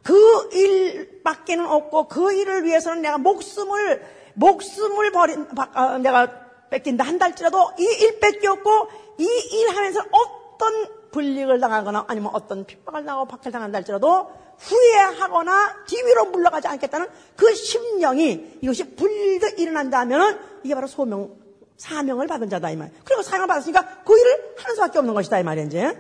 [0.03, 6.31] 그 일밖에는 없고, 그 일을 위해서는 내가 목숨을, 목숨을 버린, 어, 내가
[6.69, 13.05] 뺏긴다 한달지라도 이 일 뺏기 없고, 이 일 하면서 어떤 불리을 당하거나 아니면 어떤 핍박을
[13.05, 17.07] 당하고 박탈당한다 할지라도 후회하거나 뒤위로 물러가지 않겠다는
[17.37, 21.31] 그 심령이 이것이 불리듯 일어난다면 이게 바로 소명,
[21.77, 22.91] 사명을 받은 자다 이 말.
[23.05, 25.99] 그리고 사명을 받았으니까 그 일을 하는 수밖에 없는 것이다 이 말이야 이제.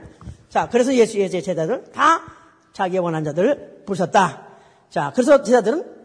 [0.48, 2.22] 자, 그래서 예수의 제자들 다
[2.72, 4.46] 자기의 원한 자들을 부르셨다.
[4.90, 5.98] 자, 그래서 제자들은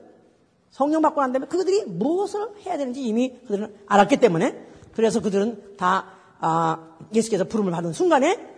[0.69, 6.05] 성령 받고 난 다음에 그들이 무엇을 해야 되는지 이미 그들은 알았기 때문에 그래서 그들은 다
[6.39, 8.52] 아, 예수께서 부름을 받은 순간에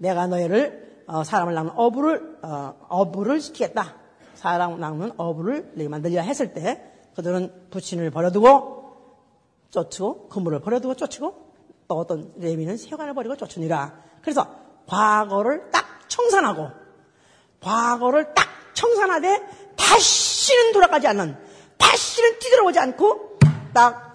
[0.00, 3.96] 내가 너희를 어, 사람을 낳는 어부를 어, 어부를 시키겠다.
[4.34, 6.82] 사람 낳는 어부를 내게 만들려 했을 때
[7.14, 8.80] 그들은 부친을 버려두고
[9.70, 11.52] 쫓고 그물을 버려두고 쫓고
[11.86, 13.94] 또 어떤 레미는 세관을 버리고 쫓으니라.
[14.22, 14.48] 그래서
[14.86, 16.70] 과거를 딱 청산하고
[17.60, 19.46] 과거를 딱 청산하되
[19.76, 21.36] 다시는 돌아가지 않는
[21.76, 23.38] 다시는 뒤돌아오지 않고
[23.74, 24.08] 딱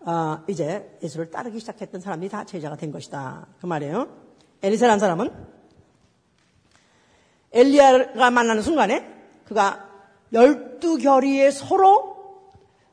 [0.00, 3.46] 어, 이제 예수를 따르기 시작했던 사람들이 다 제자가 된 것이다.
[3.60, 4.29] 그 말이에요.
[4.62, 5.30] 엘리사라는 사람은
[7.52, 9.06] 엘리야가 만나는 순간에
[9.44, 9.88] 그가
[10.32, 12.10] 열두 결의에 서로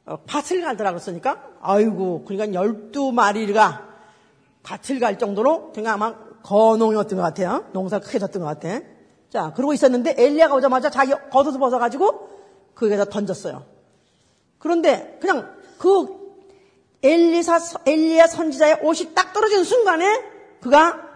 [0.06, 3.86] 어, 밭을 갈더라 그랬으니까 아이고 그러니까 12마리가
[4.64, 7.66] 밭을 갈 정도로 그냥 아마 거농이었던 것 같아요.
[7.74, 8.80] 농사 크게 졌던 것 같아.
[9.30, 12.30] 자, 그러고 있었는데 엘리야가 오자마자 자기 겉옷을 벗어가지고
[12.74, 13.66] 거기에다 던졌어요.
[14.58, 16.28] 그런데 그냥 그
[17.04, 20.06] 엘리사, 엘리야 선지자의 옷이 딱 떨어지는 순간에
[20.62, 21.07] 그가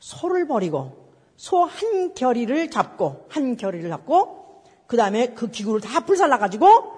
[0.00, 0.98] 소를 버리고
[1.36, 6.92] 소 한 결의를 잡고 한 결의를 잡고 그 다음에 그 기구를 다 불살라 가지고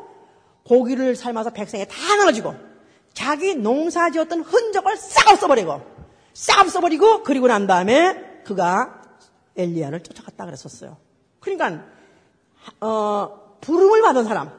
[0.65, 2.55] 고기를 삶아서 백성에 다 나눠주고
[3.13, 5.83] 자기 농사지었던 흔적을 싹 없어버리고
[6.33, 9.03] 싹 없어버리고 그리고 난 다음에 그가
[9.57, 10.97] 엘리야를 쫓아갔다 그랬었어요.
[11.41, 11.85] 그러니까
[12.81, 14.51] 어, 부름을 받은 사람,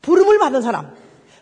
[0.00, 0.94] 부름을 받은 사람,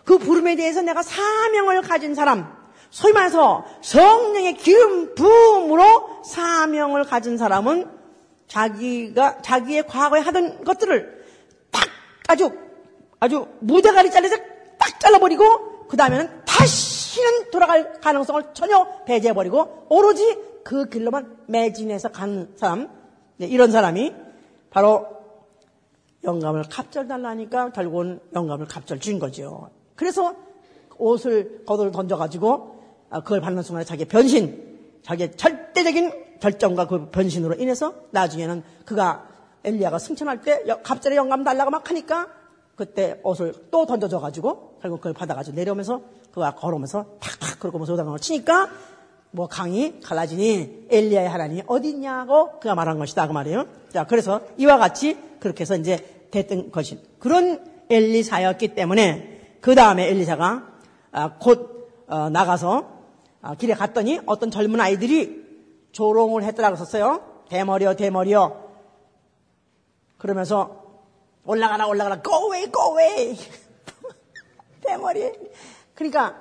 [0.04, 2.59] 그 부름에 대해서 내가 사명을 가진 사람,
[2.90, 7.88] 소위 말해서 성령의 기름 부음으로 사명을 가진 사람은
[8.48, 11.24] 자기가 자기의 과거에 하던 것들을
[11.70, 11.84] 딱
[12.28, 12.50] 아주
[13.20, 14.36] 아주 무대가리 잘라서
[14.78, 22.88] 딱 잘라버리고 그 다음에는 다시는 돌아갈 가능성을 전혀 배제해버리고 오로지 그 길로만 매진해서 가는 사람
[23.36, 24.14] 네, 이런 사람이
[24.70, 25.06] 바로
[26.24, 29.70] 영감을 갑절 달라니까 결국은 영감을 갑절 준 거죠.
[29.94, 30.34] 그래서
[30.98, 32.79] 옷을 겉을 던져가지고 아,
[33.10, 39.26] 그걸 받는 순간에 자기 변신, 자기의 절대적인 결정과 그 변신으로 인해서 나중에는 그가
[39.64, 42.28] 엘리야가 승천할 때 갑자기 영감 달라고 막 하니까
[42.76, 46.00] 그때 옷을 또 던져줘가지고 결국 그걸 받아가지고 내려오면서
[46.32, 48.70] 그가 걸으면서 탁탁 그러고 소당을 치니까
[49.32, 53.66] 뭐 강이 갈라지니 엘리야의 하나님이 어디 있냐고 그가 말한 것이다 그 말이에요.
[53.92, 60.66] 자 그래서 이와 같이 그렇게 해서 이제 됐던 것이 그런 엘리사였기 때문에 그 다음에 엘리사가
[61.12, 62.99] 아, 곧 어, 나가서 아,
[63.58, 65.44] 길에 갔더니 어떤 젊은 아이들이
[65.92, 67.44] 조롱을 했더라고 썼어요.
[67.48, 68.70] 대머리여 대머리여.
[70.18, 70.84] 그러면서
[71.44, 72.22] 올라가라 올라가라.
[72.22, 73.38] Go away go away.
[74.84, 75.32] 대머리.
[75.94, 76.36] 그러니까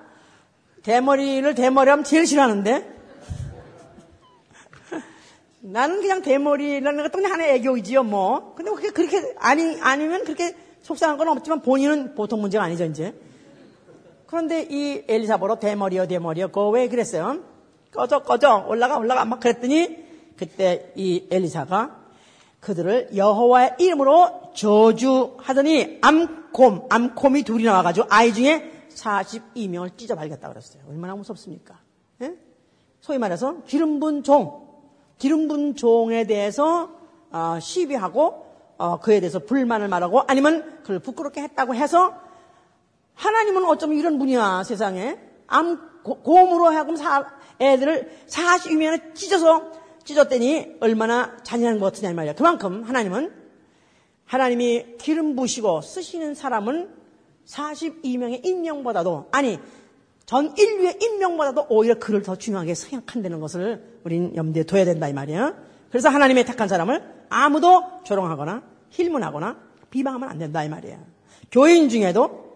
[0.83, 2.99] 대머리를 대머리 하면 제일 싫어하는데.
[5.61, 8.53] 나는 그냥 대머리라는 것도 그냥 하나의 애교이지요 뭐.
[8.55, 13.13] 근데 그렇게, 그렇게 아니 아니면 그렇게 속상한 건 없지만 본인은 보통 문제가 아니죠 이제
[14.29, 17.39] 그런데 이 엘리사보로 대머리여 대머리여 그왜 그랬어요
[17.91, 20.05] 꺼져 꺼져 올라가 올라가 막 그랬더니
[20.37, 21.97] 그때 이 엘리사가
[22.59, 30.83] 그들을 여호와의 이름으로 저주하더니 암콤, 암콤이 둘이 나와가지고 아이 중에 42명을 찢어 발겼다 그랬어요.
[30.87, 31.79] 얼마나 무섭습니까?
[32.21, 32.35] 예?
[32.99, 34.67] 소위 말해서 기름 분 종,
[35.17, 36.91] 기름 분 종에 대해서
[37.31, 38.45] 어, 시비하고
[38.77, 42.28] 어, 그에 대해서 불만을 말하고 아니면 그를 부끄럽게 했다고 해서
[43.19, 45.17] 하나님은 어쩌면 이런 분이야 세상에
[45.47, 47.27] 암 곰으로 하여금 사,
[47.59, 49.71] 애들을 42명을 찢어서
[50.05, 52.33] 찢었더니 얼마나 잔인한 것 같으냐 말이야.
[52.33, 53.31] 그만큼 하나님은
[54.25, 56.89] 하나님이 기름 부시고 쓰시는 사람은
[57.45, 59.59] 42명의 인명보다도 아니
[60.25, 65.55] 전 인류의 인명보다도 오히려 그를 더 중요하게 생각한다는 것을 우린 염두에 둬야 된다 이 말이야.
[65.89, 69.57] 그래서 하나님의 택한 사람을 아무도 조롱하거나 힐문하거나
[69.89, 70.99] 비방하면 안 된다 이 말이야.
[71.51, 72.48] 교인 중에도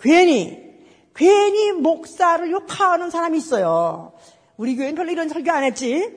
[0.00, 0.70] 괜히
[1.14, 4.12] 괜히 목사를 욕하는 사람이 있어요.
[4.56, 6.10] 우리 교회는 별로 이런 설교 안 했지?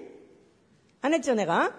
[1.01, 1.73] 안 했죠, 내가?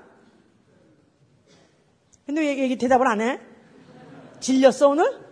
[2.27, 3.41] 근데 왜 얘기 대답을 안 해?
[4.41, 5.25] 질렸어, 오늘?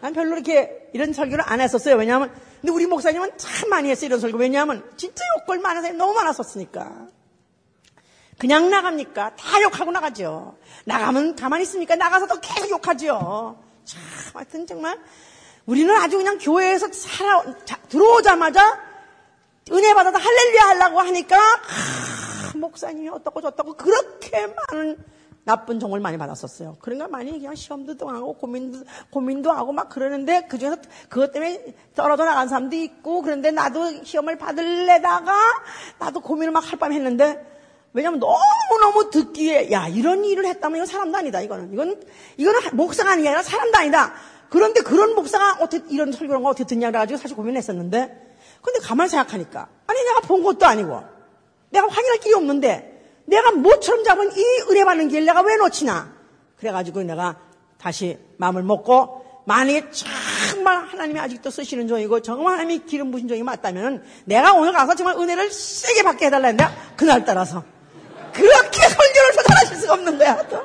[0.00, 1.96] 난 별로 이렇게 이런 설교를 안 했었어요.
[1.96, 4.36] 왜냐하면, 근데 우리 목사님은 참 많이 했어요, 이런 설교.
[4.36, 7.08] 왜냐하면, 진짜 욕걸 많은 사람이 너무 많았었으니까.
[8.38, 9.36] 그냥 나갑니까?
[9.36, 10.58] 다 욕하고 나가죠.
[10.84, 11.96] 나가면 가만히 있습니까?
[11.96, 13.58] 나가서도 계속 욕하죠.
[13.84, 14.02] 참,
[14.34, 14.98] 하여튼 정말,
[15.66, 18.78] 우리는 아주 그냥 교회에서 살아, 자, 들어오자마자
[19.72, 24.96] 은혜 받아서 할렐루야 하려고 하니까, 아, 목사님이 어떻고 저떻고 그렇게 많은
[25.42, 26.76] 나쁜 종을 많이 받았었어요.
[26.80, 30.76] 그러니까 많이 그냥 시험도 당하고 고민도, 고민도 하고 막 그러는데 그중에서
[31.08, 35.34] 그것 때문에 떨어져 나간 사람도 있고 그런데 나도 시험을 받을래다가
[36.00, 37.44] 나도 고민을 막 할 밤 했는데
[37.92, 42.02] 왜냐면 너무너무 듣기에 야 이런 일을 했다면 이건 사람도 아니다 이거는 이건
[42.36, 44.14] 이거는 목사가 아니라 사람도 아니다
[44.56, 50.02] 그런데 그런 목사가 어떻게 이런 설교를 어떻게 듣냐 그래가지고 사실 고민했었는데 근데 가만히 생각하니까 아니
[50.02, 51.02] 내가 본 것도 아니고
[51.68, 56.10] 내가 확인할 길이 없는데 내가 모처럼 잡은 이 은혜 받는 길 내가 왜 놓치나?
[56.56, 57.38] 그래가지고 내가
[57.76, 64.02] 다시 마음을 먹고 만약에 정말 하나님이 아직도 쓰시는 종이고 정말 하나님이 기름 부신 종이 맞다면
[64.24, 67.62] 내가 오늘 가서 정말 은혜를 세게 받게 해달라 했는데 그날 따라서
[68.32, 70.62] 그렇게 설교를 조절하실 수가 없는 거야 또.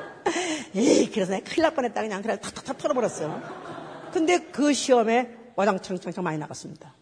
[0.74, 3.71] 에이 그래서 내가 큰일 날 뻔했다 그냥 그래 탁탁탁 털어버렸어요.
[4.12, 6.94] 근데 그 시험에 와장창창 많이 나갔습니다.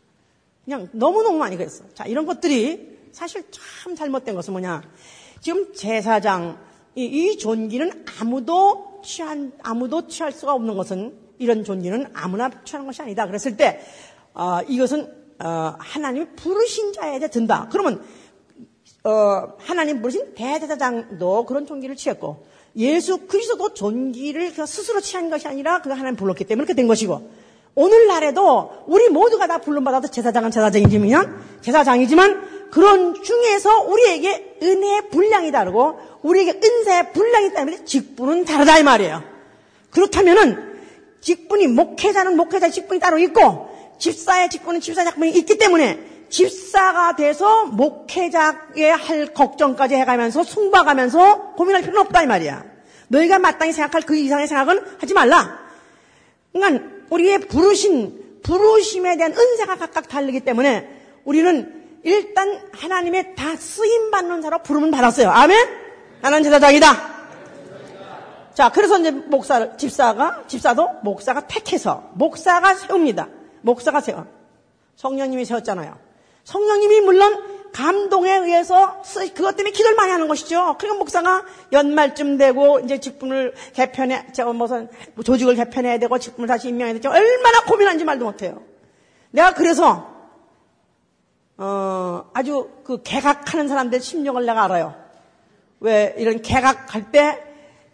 [0.64, 1.84] 그냥 너무너무 많이 그랬어.
[1.94, 4.82] 자 이런 것들이 사실 참 잘못된 것은 뭐냐
[5.40, 6.58] 지금 제사장
[6.94, 13.02] 이, 이 존귀는 아무도 취한 아무도 취할 수가 없는 것은 이런 존귀는 아무나 취하는 것이
[13.02, 13.26] 아니다.
[13.26, 13.80] 그랬을 때
[14.34, 17.68] 어, 이것은 어, 하나님이 부르신 자에게 든다.
[17.70, 18.02] 그러면
[19.04, 22.44] 어, 하나님 부르신 대제사장도 그런 존귀를 취했고
[22.76, 27.30] 예수 그리스도도 존귀를 스스로 취한 것이 아니라 그가 하나님 불렀기 때문에 그렇게 된 것이고
[27.74, 36.60] 오늘날에도 우리 모두가 다 불론받아도 제사장은 제사장이지만 제사장이지만 그런 중에서 우리에게 은혜의 분량이 다르고 우리에게
[36.62, 39.22] 은사의 분량이 때문에 직분은 다르다 이 말이에요.
[39.90, 40.70] 그렇다면은
[41.20, 43.68] 직분이 목회자는 목회자 직분이 따로 있고
[43.98, 52.00] 집사의 직분은 집사 직분이 있기 때문에 집사가 돼서 목회자의 할 걱정까지 해가면서 숭박하면서 고민할 필요는
[52.02, 52.64] 없다 이 말이야.
[53.08, 55.58] 너희가 마땅히 생각할 그 이상의 생각은 하지 말라.
[56.52, 60.88] 그러니까 우리의 부르신 부르심에 대한 은사가 각각 다르기 때문에
[61.24, 65.28] 우리는 일단 하나님의 다 쓰임 받는 자로 부름을 받았어요.
[65.28, 65.68] 아멘.
[66.22, 67.20] 하나님 제사장이다.
[68.54, 73.28] 자, 그래서 이제 목사를 집사가 집사도 목사가 택해서 목사가 세웁니다.
[73.62, 74.26] 목사가 세워.
[74.96, 76.09] 성령님이 세웠잖아요.
[76.50, 77.42] 성령님이 물론
[77.72, 79.02] 감동에 의해서
[79.34, 80.76] 그것 때문에 기도를 많이 하는 것이죠.
[80.78, 84.88] 그러니까 목사가 연말쯤 되고 이제 직분을 개편해, 제가 무슨
[85.24, 87.10] 조직을 개편해야 되고 직분을 다시 임명해야 되죠.
[87.10, 88.62] 얼마나 고민한지 말도 못해요.
[89.30, 90.10] 내가 그래서
[91.56, 94.94] 어, 아주 그 개각하는 사람들 심령을 내가 알아요.
[95.78, 97.50] 왜 이런 개각할 때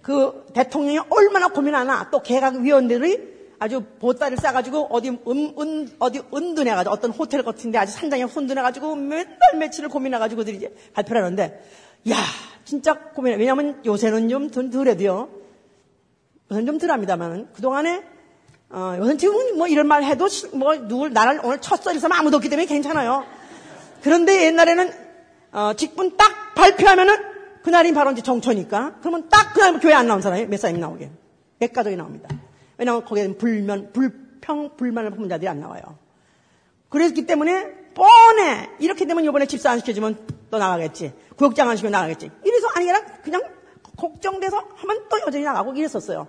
[0.07, 6.92] 그 대통령이 얼마나 고민하나 또 개각 위원들이 아주 보따리를 싸가지고 어디 은, 은, 어디 은둔해가지고
[6.92, 11.62] 어떤 호텔 같은데 아주 산장에 혼둔해가지고 맨날 며칠을 고민해가지고 이제 발표를 하는데
[12.11, 12.16] 야
[12.64, 13.38] 진짜 고민해.
[13.38, 15.28] 왜냐하면 요새는 좀 덜해도요.
[16.50, 18.02] 요새는 좀 덜합니다만 그 동안에
[18.70, 22.48] 어, 요새는 지금 뭐 이런 말 해도 뭐 누굴 나를 오늘 첫서 이서면 아무도 없기
[22.48, 23.24] 때문에 괜찮아요.
[24.02, 24.92] 그런데 옛날에는
[25.52, 27.16] 어, 직분 딱 발표하면은
[27.62, 31.11] 그날이 바로 이제 정초니까 그러면 딱 그날 교회 안 나온 사람이 몇 사람이 나오게.
[31.59, 32.28] 몇 가족이 나옵니다
[32.79, 35.83] 왜냐하면 거기에는 불면, 불평, 불만을 품은 자들이 안 나와요.
[36.89, 38.70] 그랬기 때문에 뻔해.
[38.79, 41.12] 이렇게 되면 이번에 집사 안 시켜주면 또 나가겠지.
[41.37, 42.31] 구역장 안 시키면 나가겠지.
[42.45, 43.43] 이래서 아니라 그냥
[43.97, 46.29] 걱정돼서 하면 또 여전히 나가고 이랬었어요.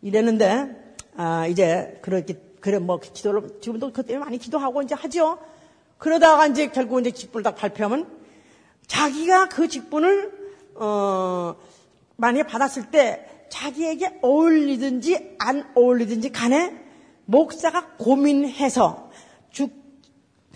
[0.00, 5.38] 이랬는데, 아, 이제 그렇게, 그래, 뭐, 기도를, 지금도 그때 많이 기도하고 이제 하죠.
[5.98, 8.08] 그러다가 이제 결국 이제 직분을 딱 발표하면
[8.86, 10.32] 자기가 그 직분을,
[10.74, 11.54] 어,
[12.16, 16.74] 만약에 받았을 때 자기에게 어울리든지 안 어울리든지 간에
[17.26, 19.10] 목사가 고민해서
[19.50, 19.68] 주,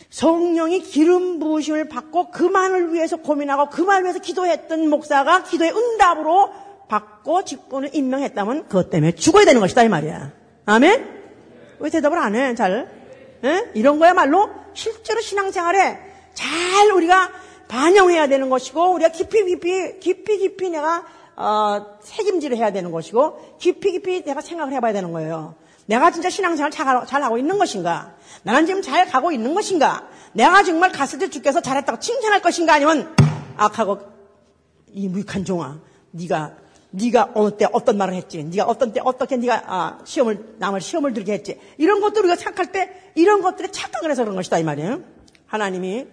[0.09, 6.53] 성령이 기름 부으심을 받고 그만을 위해서 고민하고 그만을 위해서 기도했던 목사가 기도의 응답으로
[6.89, 10.33] 받고 직분을 임명했다면 그것 때문에 죽어야 되는 것이다 이 말이야.
[10.65, 11.17] 아멘?
[11.79, 12.55] 왜 대답을 안 해?
[12.55, 12.91] 잘?
[13.45, 13.71] 에?
[13.75, 15.99] 이런 거야말로 실제로 신앙생활에
[16.33, 17.31] 잘 우리가
[17.69, 21.05] 반영해야 되는 것이고 우리가 깊이 깊이 깊이 깊이 내가
[21.37, 25.55] 어, 책임질을 해야 되는 것이고 깊이 깊이 내가 생각을 해봐야 되는 거예요.
[25.87, 28.15] 내가 진짜 신앙생활 잘, 잘 하고 있는 것인가?
[28.43, 30.09] 나는 지금 잘 가고 있는 것인가?
[30.33, 32.75] 내가 정말 갔을 때 주께서 잘했다고 칭찬할 것인가?
[32.75, 33.15] 아니면
[33.57, 33.99] 악하고
[34.93, 35.79] 이 무익한 종아,
[36.11, 36.57] 네가
[36.91, 38.43] 네가 어느 때 어떤 말을 했지?
[38.43, 41.61] 네가 어떤 때 어떻게 네가 아, 시험을 남을 시험을 들게 했지?
[41.77, 45.01] 이런 것들 우리가 생각할 때 이런 것들에 착각을 해서 그런 것이다 이 말이에요.
[45.47, 46.07] 하나님이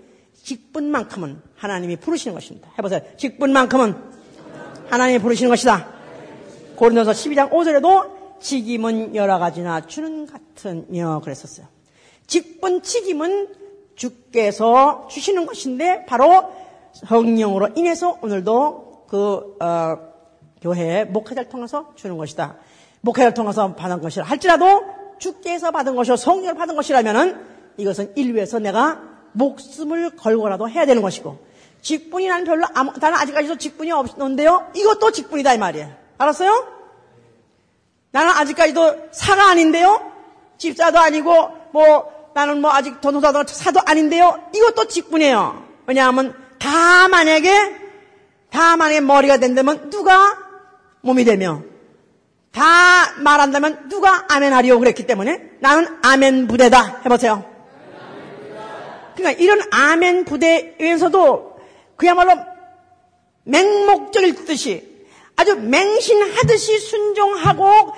[0.44, 2.70] 직분만큼은 하나님이 부르시는 것입니다.
[2.78, 3.02] 해보세요.
[3.18, 4.13] 직분만큼은
[4.90, 5.88] 하나님이 부르시는 것이다.
[6.76, 11.68] 고린도서 12장 5절에도 직임은 여러 가지나 주는 같은여 그랬었어요.
[12.28, 13.48] 직분 직임은
[13.96, 16.52] 주께서 주시는 것인데 바로
[16.94, 19.98] 성령으로 인해서 오늘도 그 어,
[20.62, 22.58] 교회 목회자를 통해서 주는 것이다.
[23.02, 24.84] 목회자를 통해서 받은 것이라 할지라도
[25.20, 29.02] 주께서 받은 것이요 성령을 받은 것이라면은 이것은 인류에서 내가
[29.34, 31.38] 목숨을 걸고라도 해야 되는 것이고
[31.84, 34.72] 직분이 나는 별로 아무, 나는 아직까지도 직분이 없는데요.
[34.74, 35.94] 이것도 직분이다 이 말이에요.
[36.18, 36.68] 알았어요?
[38.12, 40.12] 나는 아직까지도 사가 아닌데요.
[40.58, 44.50] 집사도 아니고 뭐 나는 뭐 아직 전도사도 사도 아닌데요.
[44.56, 45.68] 이것도 직분이에요.
[45.86, 47.76] 왜냐하면 다 만약에
[48.50, 50.38] 다 만약에 머리가 된다면 누가
[51.02, 51.64] 몸이 되며
[52.52, 52.62] 다
[53.18, 57.44] 말한다면 누가 아멘하리오 그랬기 때문에 나는 아멘 부대다 해보세요.
[59.16, 61.53] 그러니까 이런 아멘 부대에서도
[62.04, 62.34] 그야말로
[63.46, 67.94] 맹목적일 듯이 아주 맹신하듯이 순종하고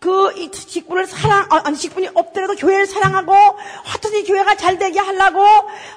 [0.00, 5.40] 그 직분을 사랑 아, 아니 직분이 없더라도 교회를 사랑하고 하여튼 이 교회가 잘 되게 하려고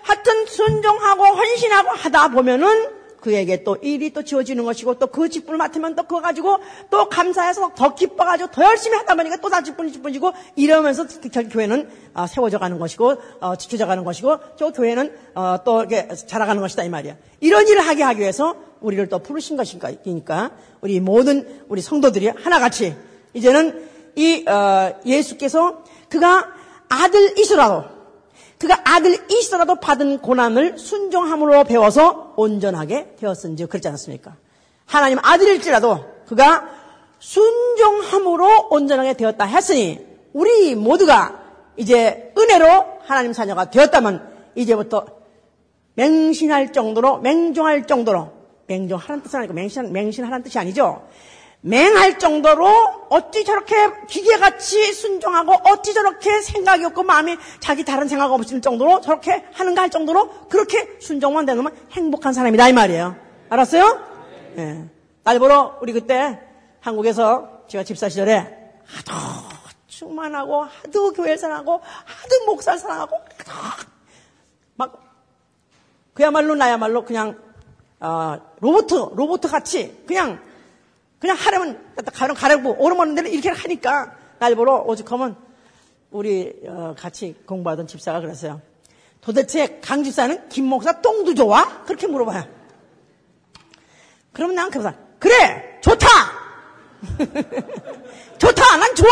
[0.03, 5.95] 하여튼 순종하고 헌신하고 하다 보면은 그에게 또 일이 또 지워지는 것이고 또 그 직분을 맡으면
[5.95, 6.57] 또 그거 가지고
[6.89, 11.05] 또 감사해서 더 기뻐가지고 더 열심히 하다 보니까 또 다 직분이 직분이고 이러면서
[11.51, 16.61] 교회는 어, 세워져 가는 것이고 어, 지켜져 가는 것이고 저 교회는 어, 또 이렇게 자라가는
[16.61, 17.15] 것이다 이 말이야.
[17.41, 20.51] 이런 일을 하게 하기 위해서 우리를 또 부르신 것이니까
[20.81, 22.95] 우리 모든 우리 성도들이 하나같이
[23.33, 26.47] 이제는 이 어, 예수께서 그가
[26.89, 28.00] 아들이시라도
[28.61, 34.35] 그가 아들이시더라도 받은 고난을 순종함으로 배워서 온전하게 되었은지 그렇지 않습니까?
[34.85, 36.69] 하나님 아들일지라도 그가
[37.17, 41.41] 순종함으로 온전하게 되었다 했으니 우리 모두가
[41.75, 45.07] 이제 은혜로 하나님 자녀가 되었다면 이제부터
[45.95, 48.31] 맹신할 정도로 맹종할 정도로
[48.67, 51.07] 맹종하라는 뜻은 아니고 맹신, 맹신하라는 뜻이 아니죠.
[51.61, 52.67] 맹할 정도로
[53.09, 53.75] 어찌 저렇게
[54.07, 59.89] 기계같이 순종하고 어찌 저렇게 생각이 없고 마음이 자기 다른 생각 없을 정도로 저렇게 하는가 할
[59.89, 63.15] 정도로 그렇게 순종만 되면 행복한 사람이다 이 말이에요.
[63.49, 63.99] 알았어요?
[64.57, 64.85] 예.
[65.23, 66.39] 날 보러 우리 그때
[66.79, 68.39] 한국에서 제가 집사 시절에
[68.85, 69.13] 하도
[69.87, 73.87] 충만하고 하도 교회 사랑하고 하도 목사 사랑하고 하도
[74.75, 74.99] 막
[76.13, 77.39] 그야말로 나야말로 그냥
[77.99, 80.41] 어, 로보트 로보트 같이 그냥
[81.21, 85.37] 그냥 하려면 가령 가려고 오르면 데를 이렇게 하니까 날 보러 오죽하면
[86.09, 88.59] 우리 어, 같이 공부하던 집사가 그랬어요.
[89.21, 91.83] 도대체 강 집사는 김 목사 똥도 좋아?
[91.83, 92.43] 그렇게 물어봐요.
[94.33, 96.07] 그러면 난 그러다 그래 좋다.
[98.39, 98.77] 좋다.
[98.77, 99.07] 난 좋아.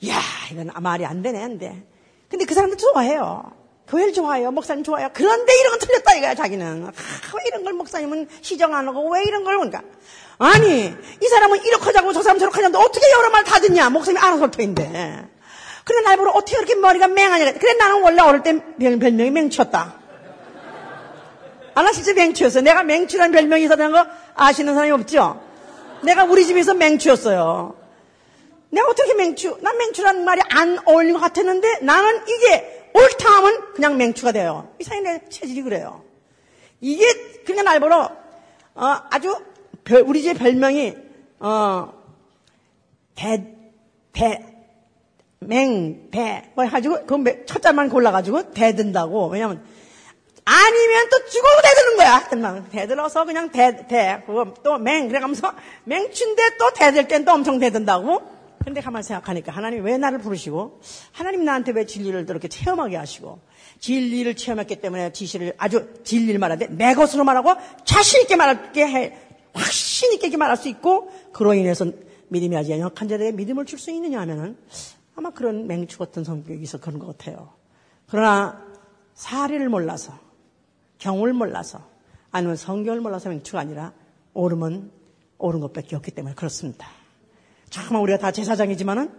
[0.00, 0.18] 이야
[0.50, 1.86] 이건 말이 안 되네 안 돼.
[2.30, 3.57] 근데 그 사람도 좋아해요.
[3.90, 4.50] 교회를 좋아해요.
[4.50, 5.08] 목사님 좋아해요.
[5.14, 6.84] 그런데 이런 건 틀렸다 이거야, 자기는.
[6.86, 6.92] 아,
[7.36, 9.82] 왜 이런 걸 목사님은 시정 안 하고 왜 이런 걸 그러니까.
[10.38, 13.88] 아니, 이 사람은 이렇게 하자고 저 사람 저렇게 하자는데 어떻게 여러 말 다 듣냐?
[13.90, 15.26] 목사님이 알아서 할 터인데.
[15.84, 17.52] 그래, 날 보러 어떻게 이렇게 머리가 맹하냐.
[17.54, 19.94] 그래, 나는 원래 어릴 때 별, 별명이 맹추였다.
[21.74, 22.60] 아, 나 진짜 맹추였어.
[22.60, 25.40] 내가 맹추라는 별명이 있었다는 거 아시는 사람이 없죠?
[26.02, 27.74] 내가 우리 집에서 맹추였어요.
[28.70, 29.56] 내가 어떻게 맹추?
[29.62, 34.72] 난 맹추라는 말이 안 어울리는 것 같았는데 나는 이게 옳다 하면 그냥 맹추가 돼요.
[34.78, 36.02] 이 사람의 체질이 그래요.
[36.80, 37.04] 이게
[37.44, 38.10] 그냥 날 보러
[38.74, 39.36] 어, 아주
[39.84, 40.94] 별, 우리 집 별명이
[41.40, 41.92] 어,
[43.14, 43.44] 대,
[44.12, 44.44] 대,
[45.40, 49.28] 맹, 대, 뭐 해가지고, 그첫 잔만 골라가지고 대든다고.
[49.28, 49.64] 왜냐면,
[50.44, 52.28] 아니면 또 죽어도 대드는 거야.
[52.28, 52.68] 끝나면.
[52.70, 55.52] 대들어서 그냥 대, 대, 그거 또 맹, 그래가면서
[55.84, 58.37] 맹춘데 또 대들 땐 또 엄청 대든다고.
[58.68, 63.40] 근데 가만 생각하니까 하나님 왜 나를 부르시고 하나님 나한테 왜 진리를 그렇게 체험하게 하시고
[63.80, 67.54] 진리를 체험했기 때문에 지시를 아주 진리를 말하는데 내 것으로 말하고
[67.86, 69.18] 자신 있게 말하게 해
[69.54, 71.86] 확신 있게 말할 수 있고 그로 인해서
[72.28, 74.58] 믿음이 아주 연약한 자들의 믿음을 줄 수 있느냐 하면은
[75.16, 77.54] 아마 그런 맹추 같은 성격이 있어 그런 것 같아요.
[78.06, 78.62] 그러나
[79.14, 80.12] 사례를 몰라서
[80.98, 81.88] 경을 몰라서
[82.30, 83.94] 아니면 성경을 몰라서 맹추가 아니라
[84.34, 84.90] 옳으면
[85.38, 86.97] 옳은 것밖에 없기 때문에 그렇습니다.
[87.70, 89.10] 정말 우리가 다 제사장이지만은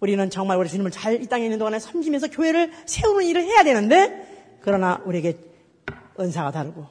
[0.00, 4.58] 우리는 정말 우리 주님을 잘 이 땅에 있는 동안에 섬기면서 교회를 세우는 일을 해야 되는데
[4.60, 5.38] 그러나 우리에게
[6.20, 6.86] 은사가 다르고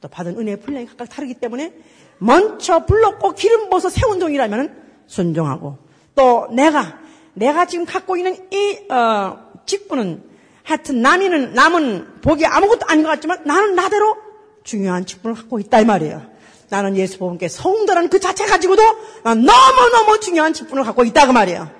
[0.00, 1.72] 또 받은 은혜의 분량이 각각 다르기 때문에
[2.18, 5.78] 먼저 불렀고 기름 부어서 세운 종이라면 순종하고
[6.14, 6.98] 또 내가
[7.34, 10.22] 내가 지금 갖고 있는 이 어, 직분은
[10.64, 14.16] 하여튼 남이는 남은 복이 아무것도 아닌 것 같지만 나는 나대로
[14.64, 16.31] 중요한 직분을 갖고 있다 이 말이에요.
[16.72, 18.82] 나는 예수 보험께 성도라는 그 자체 가지고도
[19.24, 21.70] 너무너무 중요한 직분을 갖고 있다 그 말이에요.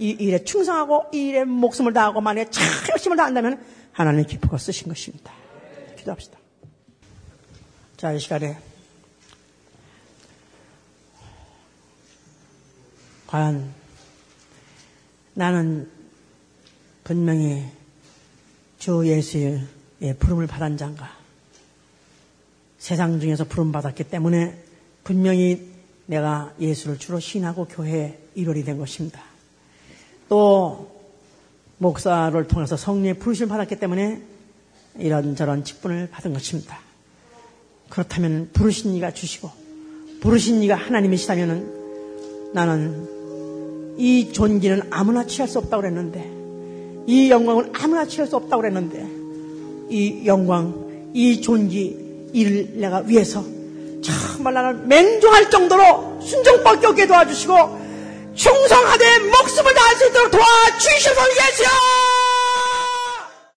[0.00, 5.32] 이 일에 충성하고 이 일에 목숨을 다하고 만약에 참 열심을 다한다면 하나님 기쁘고 쓰신 것입니다.
[5.96, 6.40] 기도합시다.
[7.96, 8.58] 자, 이 시간에
[13.28, 13.72] 과연
[15.34, 15.88] 나는
[17.04, 17.64] 분명히
[18.80, 21.21] 주 예수의 부름을 받은 자인가?
[22.82, 24.56] 세상 중에서 부름받았기 때문에
[25.04, 25.68] 분명히
[26.06, 29.22] 내가 예수를 주로 신하고 교회에 일원이 된 것입니다.
[30.28, 30.90] 또
[31.78, 34.20] 목사를 통해서 성령의 부르심을 받았기 때문에
[34.98, 36.80] 이런저런 직분을 받은 것입니다.
[37.88, 39.48] 그렇다면 부르신 이가 주시고
[40.20, 48.26] 부르신 이가 하나님이시다면 나는 이 존귀는 아무나 취할 수 없다고 그랬는데 이 영광은 아무나 취할
[48.26, 49.08] 수 없다고 그랬는데
[49.88, 52.01] 이 영광, 이 존귀,
[52.32, 53.44] 이를 내가 위해서
[54.02, 57.54] 정말 나는 맹종할 정도로 순종밖에 없게 도와주시고
[58.34, 61.68] 충성하되 목숨을 다할 수 있도록 도와주시옵소서 예수여